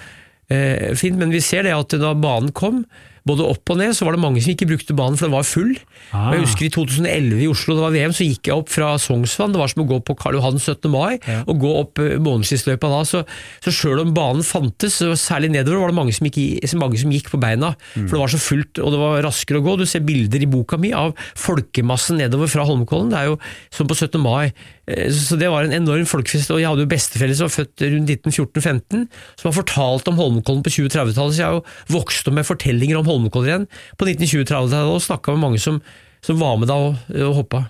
eh, 0.50 0.90
fint. 0.98 1.20
Men 1.22 1.34
vi 1.34 1.44
ser 1.46 1.68
det 1.68 1.76
at 1.78 1.94
da 2.02 2.16
banen 2.18 2.50
kom, 2.58 2.82
både 3.28 3.46
opp 3.46 3.70
og 3.74 3.78
ned, 3.78 3.94
så 3.94 4.08
var 4.08 4.16
det 4.16 4.24
mange 4.24 4.42
som 4.42 4.54
ikke 4.54 4.68
brukte 4.70 4.96
banen, 4.98 5.18
for 5.20 5.28
den 5.28 5.36
var 5.36 5.46
full. 5.48 5.76
Ah. 6.10 6.32
Jeg 6.34 6.46
husker 6.46 6.66
i 6.66 6.72
2011 6.74 7.44
i 7.46 7.50
Oslo, 7.52 7.76
det 7.78 7.86
var 7.86 7.94
VM, 7.94 8.16
så 8.18 8.26
gikk 8.26 8.50
jeg 8.50 8.58
opp 8.58 8.72
fra 8.74 8.94
Sognsvann. 9.02 9.54
Det 9.54 9.62
var 9.62 9.72
som 9.72 9.84
å 9.84 9.88
gå 9.92 10.00
på 10.08 10.16
Karl 10.20 10.40
Johan 10.40 10.58
17. 10.58 10.90
mai, 10.92 11.20
og 11.46 11.62
gå 11.62 11.74
opp 11.84 12.02
eh, 12.02 12.18
da. 12.18 13.02
Så, 13.08 13.24
så 13.62 13.76
sjøl 13.76 14.02
om 14.04 14.14
banen 14.16 14.46
fantes, 14.46 14.98
så 15.02 15.14
særlig 15.20 15.52
nedover, 15.54 15.84
var 15.84 15.94
det 15.94 16.00
mange 16.00 16.18
som 16.18 16.28
gikk, 16.28 16.66
mange 16.82 17.02
som 17.02 17.14
gikk 17.14 17.32
på 17.34 17.42
beina. 17.42 17.74
For 17.94 18.18
det 18.18 18.24
var 18.24 18.34
så 18.34 18.42
fullt, 18.42 18.82
og 18.82 18.96
det 18.96 19.02
var 19.04 19.24
raskere 19.28 19.62
å 19.62 19.66
gå. 19.66 19.78
Du 19.80 19.86
ser 19.90 20.06
bilder 20.06 20.42
i 20.42 20.50
boka 20.50 20.80
mi 20.82 20.94
av 20.98 21.14
folkemassen 21.40 22.22
nedover 22.22 22.50
fra 22.52 22.66
Holmenkollen. 22.68 23.14
Det 23.14 23.22
er 23.22 23.32
jo 23.32 23.40
som 23.74 23.90
på 23.90 23.98
17. 23.98 24.18
mai. 24.22 24.52
Eh, 24.92 25.08
Så 25.16 25.38
det 25.40 25.48
var 25.52 25.64
en 25.68 25.76
enorm 25.78 26.06
folkefest, 26.10 26.52
og 26.52 26.60
jeg 26.62 26.68
hadde 26.70 26.84
jo 26.86 26.92
besteforeldre 26.92 27.38
som 27.40 27.48
var 27.48 27.56
født 27.56 27.84
rundt 27.96 28.12
1914-15, 28.12 29.08
som 29.40 29.50
har 29.50 29.58
fortalt 29.58 30.12
om 30.12 30.20
Holmenkollen 30.20 30.64
på 30.66 30.74
2030-tallet, 30.76 31.36
så 31.38 31.42
jeg 31.42 31.48
har 31.48 31.60
jo 31.60 31.96
vokst 31.98 32.28
opp 32.28 32.36
med 32.38 32.48
fortellinger 32.48 33.00
om 33.00 33.08
Holmenkollen 33.10 33.50
igjen 33.52 33.68
på 33.98 34.08
1920-tallet 34.10 34.76
og 34.92 35.02
snakka 35.06 35.36
med 35.38 35.46
mange 35.48 35.62
som, 35.64 35.80
som 36.26 36.40
var 36.42 36.58
med 36.62 36.68
da 36.72 36.80
og, 36.90 37.00
og 37.16 37.38
hoppa. 37.42 37.64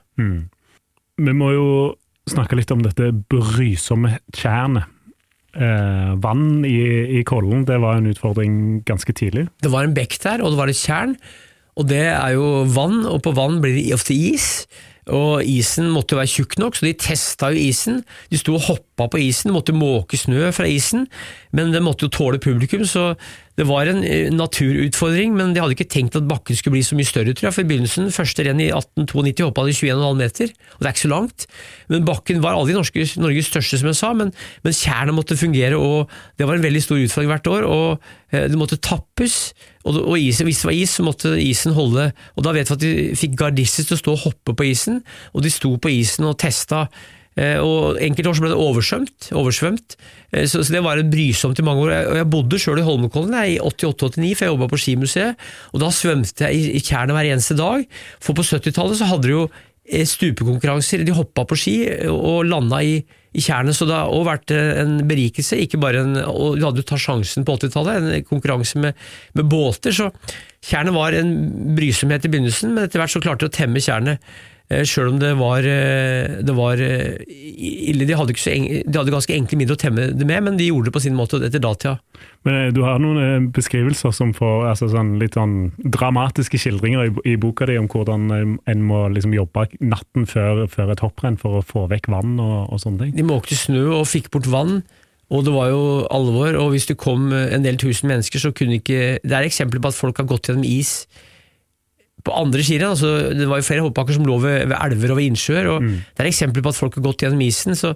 Vi 1.22 1.34
må 1.38 1.52
jo 1.54 1.68
snakke 2.32 2.56
litt 2.58 2.72
om 2.74 2.82
dette 2.86 3.12
brysomme 3.32 4.18
tjernet. 4.38 4.86
eh, 5.58 6.12
vann 6.24 6.64
i, 6.64 6.78
i 7.20 7.24
Kollen, 7.28 7.66
det 7.68 7.80
var 7.84 7.98
en 8.00 8.08
utfordring 8.08 8.54
ganske 8.88 9.12
tidlig. 9.18 9.50
Det 9.62 9.72
var 9.74 9.84
en 9.84 9.94
bekk 9.98 10.16
der, 10.24 10.42
og 10.42 10.54
det 10.54 10.60
var 10.62 10.72
et 10.72 10.80
tjern. 10.80 11.18
Og 11.76 11.88
det 11.90 12.04
er 12.14 12.34
jo 12.38 12.64
vann, 12.72 13.02
og 13.08 13.22
på 13.26 13.34
vann 13.36 13.60
blir 13.64 13.76
det 13.76 13.94
ofte 13.96 14.16
is. 14.16 14.66
Og 15.10 15.42
isen 15.42 15.90
måtte 15.90 16.14
jo 16.14 16.20
være 16.20 16.30
tjukk 16.30 16.60
nok, 16.62 16.78
så 16.78 16.86
de 16.86 16.94
testa 17.02 17.50
jo 17.50 17.58
isen. 17.58 18.02
De 18.30 18.38
sto 18.38 18.54
og 18.54 18.68
hoppa 18.68 19.08
på 19.10 19.22
isen, 19.24 19.54
måtte 19.56 19.74
måke 19.74 20.20
snø 20.20 20.52
fra 20.54 20.68
isen, 20.70 21.08
men 21.58 21.74
det 21.74 21.82
måtte 21.82 22.06
jo 22.06 22.14
tåle 22.14 22.38
publikum, 22.42 22.84
så 22.86 23.16
det 23.58 23.66
var 23.68 23.90
en 23.90 24.04
eh, 24.06 24.30
naturutfordring. 24.34 25.34
Men 25.38 25.56
de 25.56 25.64
hadde 25.64 25.76
ikke 25.76 25.90
tenkt 25.90 26.20
at 26.20 26.28
bakken 26.30 26.58
skulle 26.58 26.78
bli 26.78 26.84
så 26.86 26.98
mye 26.98 27.10
større, 27.10 27.34
tror 27.34 27.50
jeg. 27.50 27.58
For 27.58 27.66
i 27.66 27.70
begynnelsen, 27.72 28.14
første 28.14 28.46
renn 28.46 28.62
i 28.62 28.70
1892 28.70 29.50
hoppa 29.50 29.66
de 29.68 29.76
21,5 29.76 30.22
meter, 30.22 30.54
og 30.76 30.84
det 30.84 30.92
er 30.92 30.96
ikke 30.96 31.06
så 31.08 31.14
langt. 31.16 31.48
Men 31.92 32.08
bakken 32.08 32.46
var 32.46 32.60
aldri 32.60 32.78
Norge, 32.78 33.08
Norges 33.22 33.50
største, 33.50 33.82
som 33.82 33.90
jeg 33.92 34.00
sa, 34.00 34.14
men, 34.18 34.32
men 34.62 34.78
tjernet 34.78 35.18
måtte 35.18 35.40
fungere, 35.40 35.82
og 35.82 36.14
det 36.38 36.48
var 36.48 36.60
en 36.60 36.66
veldig 36.70 36.86
stor 36.86 37.02
utfordring 37.02 37.34
hvert 37.34 37.52
år. 37.58 37.68
og 37.68 38.10
eh, 38.32 38.48
det 38.52 38.60
måtte 38.60 38.80
tappes, 38.82 39.42
og, 39.86 39.98
og 40.02 40.20
isen, 40.20 40.48
hvis 40.48 40.62
det 40.62 40.70
var 40.70 40.78
is, 40.78 40.98
så 40.98 41.06
måtte 41.06 41.32
isen 41.42 41.74
holde. 41.78 42.12
og 42.36 42.46
Da 42.46 42.54
vet 42.56 42.70
vi 42.70 42.78
at 42.78 42.84
de 42.84 42.92
fikk 43.18 43.40
gardister 43.40 43.88
til 43.88 43.98
å 43.98 44.02
stå 44.02 44.14
og 44.16 44.28
hoppe 44.28 44.56
på 44.58 44.68
isen, 44.70 45.02
og 45.34 45.46
de 45.46 45.54
sto 45.54 45.74
på 45.82 45.94
isen 45.94 46.28
og 46.30 46.38
testa. 46.42 46.88
Eh, 47.40 47.58
og 47.64 47.96
Enkelte 48.04 48.28
år 48.28 48.36
så 48.36 48.44
ble 48.44 48.52
det 48.52 48.60
oversvømt, 48.60 49.30
oversvømt. 49.40 49.96
Eh, 50.34 50.46
så, 50.52 50.62
så, 50.62 50.76
det 50.76 50.84
var 50.84 51.00
brysomt 51.12 51.60
i 51.60 51.66
mange 51.66 51.86
år. 51.86 51.94
Og 52.12 52.20
Jeg 52.20 52.30
bodde 52.34 52.60
sjøl 52.60 52.82
i 52.82 52.86
Holmenkollen 52.86 53.38
i 53.40 53.58
88-89, 53.64 54.34
for 54.36 54.46
jeg 54.46 54.54
jobba 54.54 54.70
på 54.72 54.82
Skimuseet. 54.84 55.48
og 55.72 55.84
Da 55.84 55.92
svømte 55.96 56.50
jeg 56.50 56.60
i, 56.60 56.78
i 56.78 56.84
tjernet 56.84 57.16
hver 57.16 57.32
eneste 57.32 57.58
dag. 57.60 57.86
For 58.24 58.38
på 58.38 58.46
70-tallet 58.46 59.00
så 59.00 59.10
hadde 59.14 59.30
de 59.30 59.36
jo 59.38 59.48
eh, 59.48 60.06
stupekonkurranser. 60.08 61.06
De 61.08 61.16
hoppa 61.16 61.48
på 61.48 61.60
ski 61.60 61.78
og 62.12 62.44
landa 62.52 62.84
i, 62.84 63.00
i 63.32 63.42
tjernet, 63.42 63.78
så 63.78 63.88
det 63.88 63.96
har 63.96 64.12
også 64.12 64.28
vært 64.28 64.54
en 64.56 64.98
berikelse. 65.08 65.60
ikke 65.64 65.80
bare 65.80 66.04
en, 66.04 66.18
og 66.28 66.58
Du 66.60 66.66
hadde 66.66 66.84
jo 66.84 66.88
tatt 66.90 67.04
sjansen 67.04 67.46
på 67.48 67.56
80-tallet, 67.56 68.10
en 68.18 68.26
konkurranse 68.28 68.80
med, 68.84 68.98
med 69.34 69.48
båter. 69.52 69.96
så 69.96 70.10
Tjernet 70.62 70.94
var 70.94 71.16
en 71.18 71.32
brysomhet 71.78 72.26
i 72.28 72.30
begynnelsen, 72.30 72.76
men 72.76 72.86
etter 72.86 73.02
hvert 73.02 73.14
så 73.14 73.22
klarte 73.24 73.48
de 73.48 73.50
å 73.50 73.56
temme 73.56 73.82
tjernet. 73.82 74.22
Eh, 74.72 74.86
Sjøl 74.88 75.12
om 75.12 75.20
det 75.20 75.32
var, 75.40 75.66
eh, 75.68 76.40
det 76.46 76.54
var 76.56 76.80
eh, 76.80 77.20
ille. 77.28 78.08
De 78.08 78.16
hadde, 78.16 78.36
en, 78.54 78.68
de 78.86 79.00
hadde, 79.00 79.14
ganske 79.14 79.36
enkle 79.36 79.60
midler 79.60 79.76
å 79.76 79.82
temme 79.82 80.08
det 80.16 80.28
med, 80.28 80.46
men 80.46 80.60
de 80.60 80.70
gjorde 80.70 80.90
det 80.90 80.96
på 80.96 81.04
sin 81.04 81.18
måte 81.18 81.42
etter 81.44 81.62
datida. 81.64 81.98
Men 82.48 82.74
Du 82.74 82.82
har 82.86 83.02
noen 83.02 83.50
beskrivelser 83.54 84.14
som 84.16 84.32
får 84.34 84.70
altså 84.72 84.90
sånn, 84.94 85.18
litt 85.22 85.36
sånn 85.38 85.74
dramatiske 85.84 86.60
skildringer 86.62 87.10
i, 87.10 87.14
i, 87.34 87.36
boka 87.42 87.68
di 87.70 87.78
om 87.78 87.90
hvordan 87.92 88.32
en 88.32 88.86
må 88.88 89.04
liksom 89.14 89.36
jobbe 89.36 89.68
natten 89.84 90.26
før, 90.30 90.66
før 90.72 90.94
et 90.96 91.04
hopprenn 91.04 91.38
for 91.42 91.60
å 91.60 91.66
få 91.66 91.86
vekk 91.92 92.10
vann 92.14 92.40
og, 92.42 92.72
og 92.72 92.82
sånne 92.82 93.06
ting. 93.06 93.16
De 93.20 93.28
måkte 93.28 93.60
snø 93.60 93.90
og 94.00 94.08
fikk 94.10 94.32
bort 94.34 94.50
vann. 94.52 94.82
Og 95.32 95.46
det 95.48 95.52
var 95.56 95.70
jo 95.72 95.84
alvor, 96.12 96.58
og 96.60 96.74
hvis 96.74 96.90
det 96.90 96.98
kom 97.00 97.30
en 97.32 97.64
del 97.64 97.78
tusen 97.80 98.10
mennesker, 98.12 98.42
så 98.42 98.50
kunne 98.52 98.82
ikke 98.82 99.22
Det 99.24 99.32
er 99.32 99.46
eksempler 99.48 99.80
på 99.80 99.88
at 99.88 99.96
folk 99.96 100.18
har 100.20 100.28
gått 100.28 100.50
gjennom 100.50 100.66
is 100.68 101.06
på 102.26 102.34
andre 102.36 102.64
skirenn. 102.66 102.94
Altså, 102.96 103.32
det 103.36 103.48
var 103.50 103.62
jo 103.62 103.68
flere 103.68 103.86
hoppbakker 103.86 104.18
som 104.18 104.28
lå 104.28 104.38
ved, 104.44 104.68
ved 104.72 104.78
elver 104.78 105.14
og 105.14 105.22
ved 105.22 105.30
innsjøer. 105.32 105.70
og 105.76 105.86
mm. 105.86 105.96
Det 106.18 106.26
er 106.26 106.32
eksempler 106.32 106.66
på 106.66 106.74
at 106.74 106.80
folk 106.80 106.98
har 107.00 107.08
gått 107.08 107.26
gjennom 107.26 107.42
isen. 107.46 107.76
så 107.78 107.96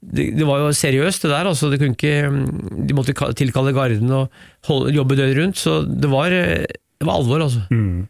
det, 0.00 0.28
det 0.38 0.46
var 0.46 0.60
jo 0.60 0.72
seriøst, 0.76 1.22
det 1.24 1.30
der. 1.32 1.48
altså 1.48 1.70
det 1.70 1.80
kunne 1.80 1.96
ikke, 1.96 2.86
De 2.88 2.94
måtte 2.94 3.14
tilkalle 3.34 3.72
garden 3.72 4.12
og 4.12 4.30
holde, 4.68 4.94
jobbe 4.94 5.16
døgnet 5.16 5.40
rundt. 5.40 5.58
Så 5.58 5.80
det 5.82 6.10
var, 6.10 6.30
det 6.30 7.06
var 7.08 7.18
alvor, 7.18 7.42
altså. 7.42 7.62
Mm. 7.70 8.06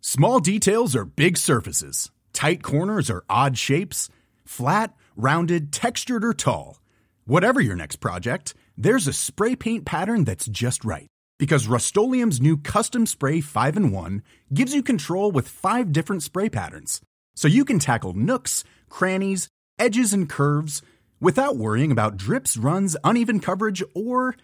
Small 0.00 0.40
details 0.40 0.94
are 0.94 1.04
big 1.04 1.36
surfaces. 1.36 2.10
Tight 2.32 2.62
corners 2.62 3.10
are 3.10 3.24
odd 3.28 3.58
shapes. 3.58 4.08
Flat, 4.46 4.92
rounded, 5.16 5.72
textured 5.72 6.24
or 6.24 6.32
tall. 6.32 6.80
Whatever 7.26 7.60
your 7.60 7.74
next 7.74 7.96
project, 7.96 8.54
there's 8.78 9.08
a 9.08 9.12
spray 9.12 9.56
paint 9.56 9.84
pattern 9.84 10.24
that's 10.24 10.46
just 10.46 10.84
right. 10.84 11.08
Because 11.38 11.66
Rust 11.66 11.94
new 11.96 12.56
Custom 12.56 13.04
Spray 13.04 13.42
5 13.42 13.76
and 13.76 13.92
1 13.92 14.22
gives 14.54 14.74
you 14.74 14.82
control 14.82 15.30
with 15.30 15.48
five 15.48 15.92
different 15.92 16.22
spray 16.22 16.48
patterns. 16.48 17.02
So 17.34 17.46
you 17.46 17.66
can 17.66 17.78
tackle 17.78 18.14
nooks, 18.14 18.64
crannies, 18.88 19.48
edges, 19.78 20.14
and 20.14 20.28
curves 20.28 20.80
without 21.20 21.56
worrying 21.56 21.92
about 21.92 22.16
drips, 22.16 22.56
runs, 22.56 22.96
uneven 23.04 23.40
coverage, 23.40 23.82
or 23.94 24.36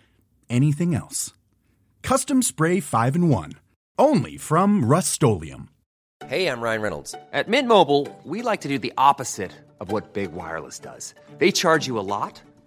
anything 0.51 0.95
else. 0.95 1.33
Custom 2.03 2.43
Spray 2.43 2.81
5 2.81 3.15
and 3.15 3.31
1. 3.31 3.53
Only 3.99 4.37
from 4.37 4.85
Rust 4.85 5.13
Hey, 6.27 6.47
I'm 6.47 6.61
Ryan 6.61 6.83
Reynolds. 6.83 7.15
At 7.33 7.49
Mint 7.49 7.69
Mobile, 7.69 8.09
we 8.25 8.43
like 8.43 8.61
to 8.63 8.69
do 8.69 8.79
the 8.79 8.93
opposite 8.99 9.53
of 9.81 9.91
what 9.91 10.13
Big 10.13 10.33
Wireless 10.33 10.79
does. 10.79 11.15
They 11.39 11.51
charge 11.53 11.87
you 11.87 11.99
a 11.99 12.05
lot 12.05 12.43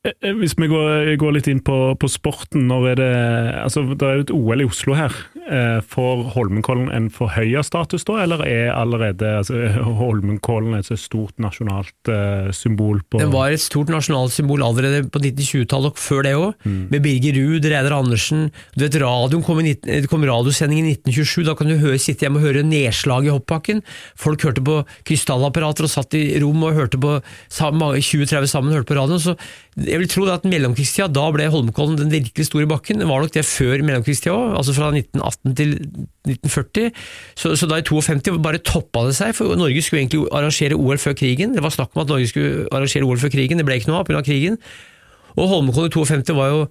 Eh, 0.00 0.14
eh, 0.24 0.32
hvis 0.32 0.54
vi 0.56 0.64
går, 0.70 1.10
går 1.20 1.34
litt 1.36 1.48
inn 1.52 1.58
på, 1.60 1.76
på, 2.00 2.08
sporten, 2.08 2.64
når 2.70 2.86
er 2.94 3.00
det 3.00 3.08
altså 3.60 3.82
Det 3.92 4.06
er 4.06 4.14
jo 4.16 4.24
et 4.24 4.32
OL 4.32 4.62
i 4.64 4.68
Oslo 4.68 4.94
her. 4.96 5.12
Eh, 5.44 5.80
får 5.84 6.22
Holmenkollen 6.32 6.88
en 6.94 7.10
forhøya 7.12 7.60
status 7.66 8.06
da, 8.08 8.16
eller 8.24 8.40
er 8.46 8.70
allerede 8.72 9.34
altså, 9.42 9.58
Holmenkollen 10.00 10.78
et 10.78 10.88
så 10.88 10.96
stort 10.96 11.36
nasjonalt 11.42 12.08
uh, 12.08 12.48
symbol? 12.54 13.02
på 13.10 13.20
Den 13.20 13.32
var 13.34 13.52
et 13.52 13.60
stort 13.60 13.92
nasjonalt 13.92 14.32
symbol 14.32 14.64
allerede 14.64 15.04
på 15.12 15.20
1920-tallet, 15.20 15.92
og 15.92 16.00
før 16.00 16.24
det 16.24 16.34
òg. 16.38 16.48
Mm. 16.64 16.80
Med 16.94 17.04
Birger 17.04 17.36
Ruud, 17.36 17.68
Reidar 17.68 17.98
Andersen. 17.98 18.48
Du 18.72 18.86
vet, 18.86 18.96
radioen 19.02 19.44
kom, 19.44 19.60
i, 19.60 19.76
kom 20.08 20.24
radiosending 20.24 20.88
i 20.88 20.96
1927. 20.96 21.44
Da 21.50 21.56
kan 21.58 21.68
du 21.68 21.76
høre, 21.76 22.00
sitte 22.00 22.24
hjemme 22.24 22.40
og 22.40 22.48
høre 22.48 22.64
nedslag 22.64 23.28
i 23.28 23.34
hoppbakken. 23.34 23.84
Folk 24.16 24.48
hørte 24.48 24.64
på 24.64 24.80
krystallapparater 25.04 25.84
og 25.84 25.92
satt 25.92 26.16
i 26.16 26.24
rom 26.40 26.64
og 26.64 26.78
hørte 26.78 27.00
på 27.00 27.18
20-30 27.52 28.48
sammen 28.48 28.72
hørte 28.72 28.88
på 28.88 28.96
radioen. 28.96 29.20
så 29.20 29.36
jeg 29.90 30.00
vil 30.00 30.10
tro 30.10 30.24
at 30.30 30.44
mellomkrigstida, 30.46 31.08
da 31.12 31.26
ble 31.34 31.48
Holmenkollen 31.50 31.98
den 31.98 32.12
virkelig 32.12 32.46
store 32.46 32.68
bakken. 32.70 33.02
Det 33.02 33.08
var 33.10 33.24
nok 33.24 33.34
det 33.34 33.44
før 33.48 33.82
mellomkrigstida 33.86 34.34
òg, 34.34 34.54
altså 34.60 34.74
fra 34.76 34.90
1918 34.94 35.56
til 35.58 35.74
1940. 36.30 36.92
Så, 37.34 37.54
så, 37.58 37.68
da 37.70 37.80
i 37.80 37.86
52 37.86 38.38
bare 38.44 38.62
toppa 38.62 39.04
det 39.08 39.16
seg, 39.18 39.34
for 39.36 39.58
Norge 39.58 39.82
skulle 39.82 40.04
egentlig 40.04 40.22
arrangere 40.36 40.78
OL 40.78 41.00
før 41.02 41.18
krigen. 41.18 41.56
Det 41.56 41.64
var 41.64 41.74
snakk 41.74 41.94
om 41.96 42.04
at 42.04 42.12
Norge 42.12 42.30
skulle 42.30 42.68
arrangere 42.70 43.08
OL 43.08 43.20
før 43.22 43.34
krigen, 43.34 43.58
det 43.58 43.66
ble 43.66 43.80
ikke 43.80 43.90
noe 43.90 44.04
av 44.04 44.08
pga. 44.08 44.22
krigen. 44.26 44.60
Og 45.36 45.50
Holmenkollen 45.50 45.90
i 45.90 45.94
52 45.94 46.36
var 46.38 46.54
jo 46.54 46.62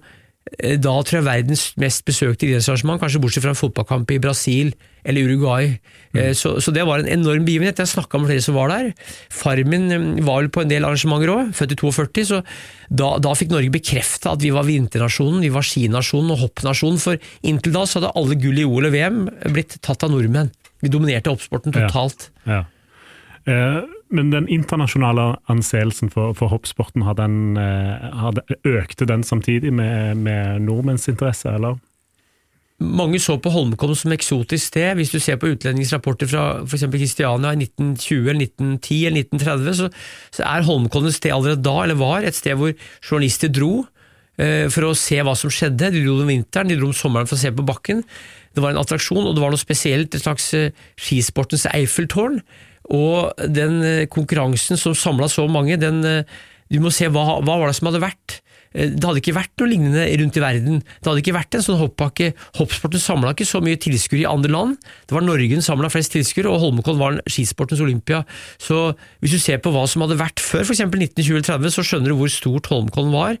da 0.80 0.92
tror 1.04 1.20
jeg 1.20 1.26
verdens 1.26 1.62
mest 1.80 2.02
besøkte 2.08 2.46
idrettsarrangement, 2.48 2.98
kanskje 3.00 3.20
bortsett 3.22 3.44
fra 3.44 3.52
en 3.52 3.58
fotballkamp 3.58 4.10
i 4.10 4.18
Brasil 4.22 4.72
eller 5.06 5.28
Uruguay. 5.28 5.68
Mm. 6.12 6.32
Så, 6.36 6.54
så, 6.64 6.72
det 6.74 6.82
var 6.88 7.00
en 7.00 7.10
enorm 7.12 7.44
begivenhet. 7.46 7.78
Jeg 7.80 7.92
snakka 7.92 8.18
med 8.18 8.32
flere 8.32 8.44
som 8.44 8.56
var 8.58 8.72
der. 8.72 8.90
Far 9.32 9.60
min 9.68 9.86
eh, 9.92 10.24
var 10.26 10.42
vel 10.42 10.50
på 10.52 10.64
en 10.64 10.72
del 10.72 10.88
arrangementer 10.88 11.32
òg, 11.32 11.52
født 11.56 11.76
i 11.76 11.78
42, 11.80 12.26
så 12.32 12.40
da, 12.88 13.12
da 13.22 13.36
fikk 13.38 13.52
Norge 13.54 13.72
bekrefta 13.74 14.34
at 14.34 14.42
vi 14.44 14.50
var 14.54 14.66
vinternasjonen, 14.68 15.44
vi 15.44 15.52
var 15.54 15.66
skinasjonen 15.66 16.34
og 16.34 16.42
hoppnasjonen, 16.46 17.00
for 17.00 17.30
inntil 17.46 17.76
da 17.76 17.86
så 17.86 18.00
hadde 18.00 18.12
alle 18.18 18.40
gull 18.40 18.60
i 18.60 18.66
OL 18.66 18.90
og 18.90 18.96
VM 18.96 19.22
blitt 19.54 19.78
tatt 19.84 20.08
av 20.08 20.12
nordmenn. 20.12 20.52
Vi 20.80 20.92
dominerte 20.92 21.32
oppsporten 21.32 21.76
totalt. 21.76 22.30
Ja. 22.48 22.64
Ja. 23.46 23.54
Eh, 23.54 23.99
men 24.10 24.32
den 24.32 24.48
internasjonale 24.50 25.36
anseelsen 25.50 26.10
for, 26.10 26.34
for 26.38 26.50
hoppsporten, 26.52 27.04
har 27.06 27.16
den, 27.18 27.56
eh, 27.58 28.10
har 28.22 28.40
økte 28.66 29.06
den 29.06 29.22
samtidig 29.26 29.72
med, 29.72 30.18
med 30.18 30.66
nordmenns 30.66 31.08
interesse, 31.10 31.52
eller? 31.54 31.78
Mange 32.80 33.18
så 33.20 33.34
på 33.36 33.50
Holmenkollen 33.52 33.98
som 33.98 34.12
eksotisk 34.14 34.70
sted. 34.70 34.94
Hvis 34.96 35.12
du 35.12 35.18
ser 35.20 35.36
på 35.36 35.50
utlendingsrapporter 35.52 36.30
fra 36.30 36.44
f.eks. 36.64 36.86
Kristiania 36.88 37.52
i 37.52 37.66
1920, 37.66 38.30
eller 38.32 38.46
1910 38.46 39.00
eller 39.10 39.20
1930, 39.26 39.74
så, 39.76 39.88
så 40.38 40.46
er 40.48 40.64
Holmenkollen 40.64 41.12
et 41.12 41.18
sted 41.18 41.34
allerede 41.34 41.60
da, 41.66 41.74
eller 41.84 42.00
var, 42.00 42.24
et 42.24 42.38
sted 42.38 42.56
hvor 42.56 42.72
journalister 43.04 43.52
dro 43.52 43.84
eh, 44.40 44.64
for 44.72 44.88
å 44.88 44.94
se 44.96 45.20
hva 45.20 45.36
som 45.36 45.52
skjedde. 45.52 45.92
De 45.92 46.06
dro 46.06 46.16
om 46.24 46.32
vinteren, 46.32 46.72
de 46.72 46.80
dro 46.80 46.88
om 46.88 46.96
sommeren 46.96 47.28
for 47.28 47.36
å 47.36 47.42
se 47.42 47.52
på 47.52 47.68
bakken. 47.68 48.00
Det 48.56 48.64
var 48.64 48.72
en 48.72 48.80
attraksjon, 48.80 49.28
og 49.28 49.36
det 49.36 49.44
var 49.44 49.52
noe 49.52 49.60
spesielt, 49.60 50.16
et 50.16 50.24
slags 50.24 50.48
eh, 50.56 50.72
skisportens 50.96 51.68
Eiffeltårn. 51.74 52.40
Og 52.88 53.34
den 53.52 53.80
eh, 53.84 54.06
konkurransen 54.10 54.80
som 54.80 54.96
samla 54.96 55.28
så 55.30 55.44
mange, 55.50 55.76
den, 55.80 56.00
eh, 56.04 56.38
du 56.70 56.80
må 56.80 56.92
se 56.94 57.10
hva, 57.12 57.40
hva 57.42 57.58
var 57.60 57.68
det 57.70 57.76
som 57.78 57.90
hadde 57.90 58.02
vært. 58.02 58.40
Eh, 58.72 58.88
Det 58.94 59.02
hadde 59.04 59.20
ikke 59.20 59.34
vært 59.36 59.52
noe 59.60 59.70
lignende 59.70 60.06
rundt 60.22 60.38
i 60.38 60.42
verden. 60.42 60.80
Det 60.80 61.10
hadde 61.10 61.22
ikke 61.22 61.36
vært 61.36 61.54
en 61.58 61.64
sånn 61.66 61.80
hoppbakke. 61.80 62.32
Hoppsporten 62.58 63.02
samla 63.02 63.34
ikke 63.34 63.46
så 63.48 63.60
mye 63.62 63.78
tilskuere 63.82 64.24
i 64.24 64.30
andre 64.30 64.50
land. 64.54 64.76
Det 65.06 65.16
var 65.16 65.26
Norge 65.26 65.58
som 65.58 65.76
samla 65.76 65.90
flest 65.92 66.14
tilskuere, 66.14 66.50
og 66.50 66.62
Holmenkollen 66.64 67.02
var 67.02 67.20
skisportens 67.30 67.82
Olympia. 67.84 68.24
Så 68.58 68.94
hvis 69.20 69.36
du 69.36 69.38
ser 69.42 69.58
på 69.62 69.74
hva 69.74 69.86
som 69.90 70.06
hadde 70.06 70.18
vært 70.20 70.42
før 70.42 70.64
f.eks. 70.64 70.80
1920 70.86 71.34
eller 71.36 71.50
30, 71.50 71.74
så 71.76 71.86
skjønner 71.86 72.14
du 72.14 72.18
hvor 72.18 72.32
stort 72.32 72.70
Holmenkollen 72.72 73.14
var. 73.14 73.36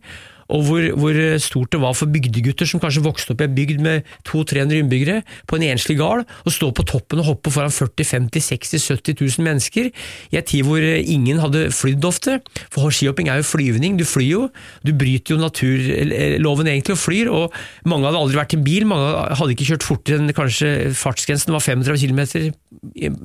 Og 0.50 0.64
hvor, 0.66 0.86
hvor 0.98 1.18
stort 1.42 1.72
det 1.74 1.80
var 1.82 1.96
for 1.96 2.10
bygdegutter 2.10 2.68
som 2.68 2.82
kanskje 2.82 3.04
vokste 3.04 3.34
opp 3.34 3.44
i 3.44 3.48
en 3.48 3.56
bygd 3.56 3.82
med 3.84 4.08
200-300 4.28 4.80
innbyggere, 4.82 5.22
på 5.46 5.58
en 5.58 5.66
enslig 5.70 5.98
gard, 6.00 6.24
og 6.44 6.54
stå 6.54 6.70
på 6.76 6.86
toppen 6.88 7.22
og 7.22 7.30
hoppe 7.32 7.52
foran 7.54 7.74
40 7.74 8.08
50 8.10 8.46
60 8.50 8.86
70 8.90 9.18
000 9.20 9.46
mennesker, 9.46 9.90
i 10.30 10.40
en 10.40 10.46
tid 10.46 10.66
hvor 10.66 10.82
ingen 10.82 11.40
hadde 11.42 11.68
flydd 11.74 12.06
ofte. 12.08 12.38
For 12.72 12.92
skihopping 12.94 13.30
er 13.30 13.40
jo 13.40 13.48
flyvning, 13.50 13.98
du 14.00 14.06
flyr 14.08 14.28
jo. 14.30 14.42
Du 14.86 14.92
bryter 14.96 15.34
jo 15.34 15.40
naturloven 15.40 16.70
egentlig 16.70 16.96
og 16.96 17.02
flyr, 17.02 17.30
og 17.32 17.54
mange 17.88 18.08
hadde 18.08 18.22
aldri 18.24 18.40
vært 18.40 18.56
i 18.56 18.62
bil, 18.64 18.88
mange 18.90 19.36
hadde 19.38 19.54
ikke 19.54 19.70
kjørt 19.72 19.86
fortere 19.86 20.20
enn 20.20 20.34
kanskje 20.36 20.90
fartsgrensen 20.96 21.54
var 21.54 21.64
35 21.64 22.00
km 22.00 22.20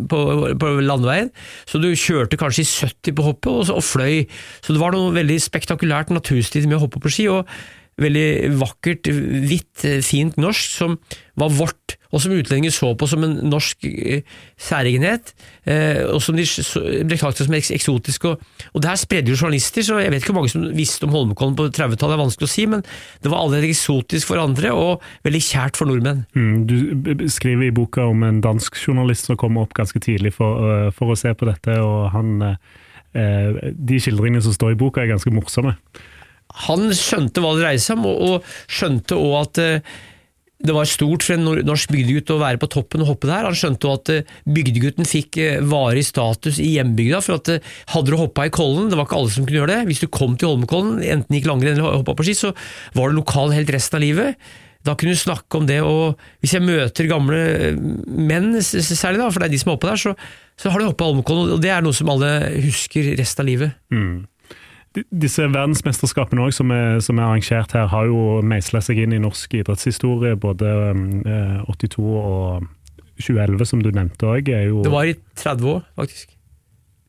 på, 0.10 0.20
på 0.60 0.72
landeveien, 0.84 1.32
så 1.70 1.80
du 1.82 1.90
kjørte 1.94 2.40
kanskje 2.40 2.66
i 2.66 2.70
70 2.70 3.16
på 3.18 3.26
hoppet 3.26 3.52
og, 3.52 3.72
og 3.78 3.84
fløy. 3.86 4.26
Så 4.66 4.76
det 4.76 4.82
var 4.82 4.96
noe 4.96 5.14
veldig 5.16 5.38
spektakulært 5.44 6.14
naturstil 6.14 6.68
med 6.70 6.80
å 6.80 6.86
hoppe 6.86 7.02
på 7.04 7.14
ski. 7.15 7.30
og 7.32 7.49
Veldig 7.95 8.58
vakkert, 8.60 9.08
hvitt, 9.47 9.86
fint 10.04 10.36
norsk, 10.36 10.71
som 10.82 10.97
var 11.39 11.54
vårt, 11.56 11.93
og 12.12 12.19
som 12.19 12.34
utlendinger 12.36 12.73
så 12.75 12.89
på 12.95 13.08
som 13.08 13.21
en 13.23 13.36
norsk 13.47 13.86
eh, 13.88 14.25
særegenhet, 14.60 15.32
eh, 15.63 16.01
og 16.04 16.19
som 16.23 16.36
de 16.36 16.43
ble 16.43 17.06
betraktet 17.08 17.47
som 17.47 17.56
eksotisk. 17.56 18.25
Og, 18.28 18.41
og 18.73 18.84
det 18.84 18.89
her 18.91 18.99
spredde 18.99 19.32
jo 19.32 19.38
journalister, 19.39 19.86
så 19.88 20.01
jeg 20.04 20.12
vet 20.12 20.23
ikke 20.25 20.34
hvor 20.34 20.41
mange 20.41 20.51
som 20.51 20.65
visste 20.75 21.08
om 21.08 21.15
Holmenkollen 21.15 21.56
på 21.56 21.69
30-tallet, 21.69 22.01
det 22.04 22.17
er 22.17 22.21
vanskelig 22.25 22.49
å 22.49 22.51
si, 22.51 22.65
men 22.73 22.84
det 23.23 23.32
var 23.32 23.45
allerede 23.45 23.69
eksotisk 23.71 24.32
for 24.32 24.43
andre, 24.43 24.73
og 24.75 25.06
veldig 25.28 25.41
kjært 25.47 25.80
for 25.80 25.91
nordmenn. 25.91 26.25
Mm, 26.36 26.65
du 26.67 27.23
skriver 27.32 27.69
i 27.69 27.75
boka 27.75 28.10
om 28.12 28.25
en 28.28 28.41
dansk 28.43 28.75
journalist 28.75 29.30
som 29.30 29.39
kom 29.39 29.62
opp 29.62 29.71
ganske 29.78 30.01
tidlig 30.04 30.34
for, 30.36 30.67
øh, 30.67 30.89
for 30.95 31.15
å 31.15 31.19
se 31.19 31.32
på 31.32 31.47
dette, 31.47 31.80
og 31.80 32.12
han 32.15 32.36
eh, 32.43 33.71
De 33.71 34.01
skildringene 34.04 34.43
som 34.43 34.51
står 34.51 34.75
i 34.75 34.80
boka 34.84 34.99
er 34.99 35.13
ganske 35.13 35.32
morsomme. 35.32 35.78
Han 36.68 36.90
skjønte 36.96 37.42
hva 37.44 37.56
det 37.56 37.64
dreide 37.66 37.84
seg 37.84 37.98
om, 37.98 38.06
og, 38.12 38.20
og 38.42 38.52
skjønte 38.72 39.18
òg 39.20 39.34
at 39.42 39.58
eh, 39.64 39.96
det 40.66 40.72
var 40.74 40.88
stort 40.88 41.22
for 41.22 41.36
en 41.36 41.44
norsk 41.68 41.92
bygdegutt 41.92 42.32
å 42.32 42.38
være 42.40 42.58
på 42.62 42.70
toppen 42.72 43.04
og 43.04 43.10
hoppe 43.12 43.28
der. 43.28 43.44
Han 43.46 43.58
skjønte 43.60 43.90
at 43.92 44.10
eh, 44.14 44.30
bygdegutten 44.48 45.06
fikk 45.06 45.38
eh, 45.44 45.58
varig 45.68 46.06
status 46.08 46.58
i 46.64 46.72
hjembygda. 46.78 47.20
for 47.22 47.38
at 47.42 47.52
Hadde 47.92 48.14
du 48.14 48.18
hoppa 48.18 48.48
i 48.48 48.54
Kollen, 48.56 48.88
det 48.90 48.98
var 48.98 49.06
ikke 49.10 49.20
alle 49.20 49.34
som 49.36 49.46
kunne 49.46 49.60
gjøre 49.60 49.74
det. 49.76 49.82
Hvis 49.92 50.02
du 50.06 50.08
kom 50.08 50.38
til 50.40 50.54
Holmenkollen, 50.54 51.02
enten 51.04 51.36
gikk 51.38 51.50
langrenn 51.52 51.76
eller 51.76 52.00
hoppa 52.00 52.16
på 52.18 52.26
ski, 52.26 52.38
så 52.40 52.54
var 52.96 53.12
du 53.12 53.20
lokal 53.20 53.52
helt 53.54 53.70
resten 53.76 54.00
av 54.00 54.06
livet. 54.08 54.48
Da 54.86 54.94
kunne 54.96 55.14
du 55.18 55.20
snakke 55.20 55.58
om 55.60 55.66
det, 55.68 55.80
og 55.82 56.16
hvis 56.46 56.52
jeg 56.56 56.62
møter 56.62 57.08
gamle 57.10 57.40
menn, 58.06 58.52
særlig 58.62 59.18
da, 59.22 59.30
for 59.34 59.42
det 59.42 59.48
er 59.50 59.54
de 59.56 59.60
som 59.62 59.72
er 59.74 59.78
oppe 59.80 59.90
der, 59.90 59.98
så, 60.02 60.14
så 60.62 60.70
har 60.72 60.82
de 60.82 60.88
hoppa 60.92 61.08
Holmenkollen, 61.10 61.56
og 61.58 61.62
det 61.64 61.72
er 61.74 61.82
noe 61.86 61.96
som 61.98 62.10
alle 62.14 62.30
husker 62.64 63.12
resten 63.20 63.44
av 63.44 63.50
livet. 63.50 63.76
De- 63.92 64.30
Disse 65.12 65.44
verdensmesterskapene 65.52 66.46
også, 66.46 66.62
som, 66.64 66.72
er, 66.72 67.00
som 67.04 67.20
er 67.20 67.26
arrangert 67.28 67.74
her, 67.76 67.88
har 67.92 68.06
jo 68.08 68.40
meisla 68.46 68.82
seg 68.84 69.02
inn 69.04 69.16
i 69.16 69.20
norsk 69.20 69.54
idrettshistorie. 69.60 70.36
Både 70.40 70.72
eh, 71.26 71.58
82 71.68 72.00
og 72.06 72.68
2011, 73.20 73.66
som 73.70 73.84
du 73.84 73.92
nevnte 73.96 74.28
òg, 74.28 74.50
er 74.52 74.70
jo 74.70 74.82
Det 74.86 74.92
var 74.94 75.10
i 75.12 75.16
30 75.40 75.70
år, 75.74 75.84
faktisk. 76.00 76.32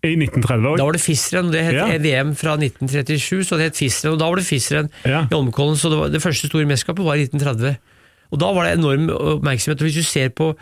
I 0.07 0.13
1930 0.15 0.69
òg. 0.71 0.77
Da 0.79 0.87
var 0.87 0.95
det 0.95 1.03
Fisseren, 1.03 1.49
det 1.51 1.65
het 1.67 1.75
Ja. 1.75 1.87
VM 1.99 2.35
fra 2.39 2.55
1937, 2.59 3.43
så 3.49 3.57
det 3.59 3.71
het 3.73 3.79
Fisseren, 3.81 4.15
og 4.15 4.21
da 4.23 4.29
var 4.31 4.37
det 4.39 4.47
Fisseren 4.47 4.91
Ja. 5.05 5.25
i 5.27 5.35
Holmenkollen, 5.35 5.77
så 5.81 5.91
det, 5.91 5.99
var, 5.99 6.09
det 6.15 6.23
første 6.23 6.47
store 6.51 6.67
mesterskapet 6.67 7.05
var 7.07 7.15
i 7.19 7.25
1930. 7.27 7.79
Og 8.31 8.39
da 8.43 8.53
var 8.53 8.67
det 8.67 8.79
enorm 8.79 9.09
oppmerksomhet, 9.11 9.81
og 9.81 9.87
hvis 9.89 9.99
du 9.99 10.03
ser 10.07 10.29
på 10.35 10.53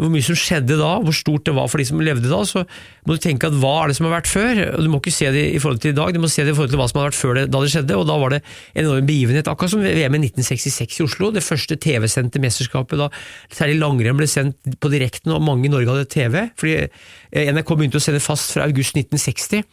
hvor 0.00 0.12
mye 0.12 0.24
som 0.24 0.38
skjedde 0.38 0.78
da, 0.80 0.90
hvor 1.04 1.14
stort 1.16 1.44
det 1.46 1.54
var 1.56 1.68
for 1.70 1.80
de 1.80 1.86
som 1.88 2.00
levde 2.02 2.30
da, 2.30 2.40
så 2.48 2.64
må 3.06 3.16
du 3.16 3.22
tenke 3.22 3.48
at 3.50 3.56
hva 3.60 3.72
er 3.82 3.90
det 3.90 3.96
som 3.98 4.08
har 4.08 4.16
vært 4.18 4.30
før? 4.30 4.60
Og 4.74 4.84
Du 4.84 4.90
må 4.92 5.00
ikke 5.00 5.12
se 5.14 5.28
det 5.34 5.44
i 5.54 5.60
forhold 5.62 5.80
til 5.82 5.92
i 5.92 5.96
dag, 5.96 6.14
du 6.14 6.20
må 6.22 6.30
se 6.32 6.44
det 6.46 6.54
i 6.54 6.56
forhold 6.56 6.72
til 6.72 6.80
hva 6.80 6.88
som 6.90 7.00
har 7.00 7.10
vært 7.10 7.18
før 7.18 7.36
det, 7.38 7.44
da 7.52 7.62
det 7.62 7.72
skjedde, 7.74 7.98
og 8.00 8.06
da 8.08 8.16
var 8.20 8.34
det 8.34 8.40
en 8.74 8.84
enorm 8.84 9.08
begivenhet. 9.08 9.50
Akkurat 9.50 9.74
som 9.74 9.84
VM 9.84 10.16
i 10.16 10.22
1966 10.24 11.00
i 11.00 11.06
Oslo, 11.06 11.30
det 11.34 11.44
første 11.44 11.76
TV-sendte 11.80 12.42
mesterskapet 12.42 13.00
da 13.00 13.10
særlig 13.52 13.80
langrenn 13.80 14.20
ble 14.20 14.28
sendt 14.30 14.78
på 14.80 14.92
direkten, 14.92 15.34
og 15.36 15.44
mange 15.44 15.68
i 15.68 15.72
Norge 15.72 15.92
hadde 15.92 16.08
TV. 16.10 16.38
fordi 16.56 16.76
eh, 16.80 17.50
NRK 17.52 17.74
begynte 17.76 18.00
å 18.00 18.04
sende 18.04 18.22
fast 18.24 18.54
fra 18.56 18.66
august 18.68 18.96
1960, 18.96 19.64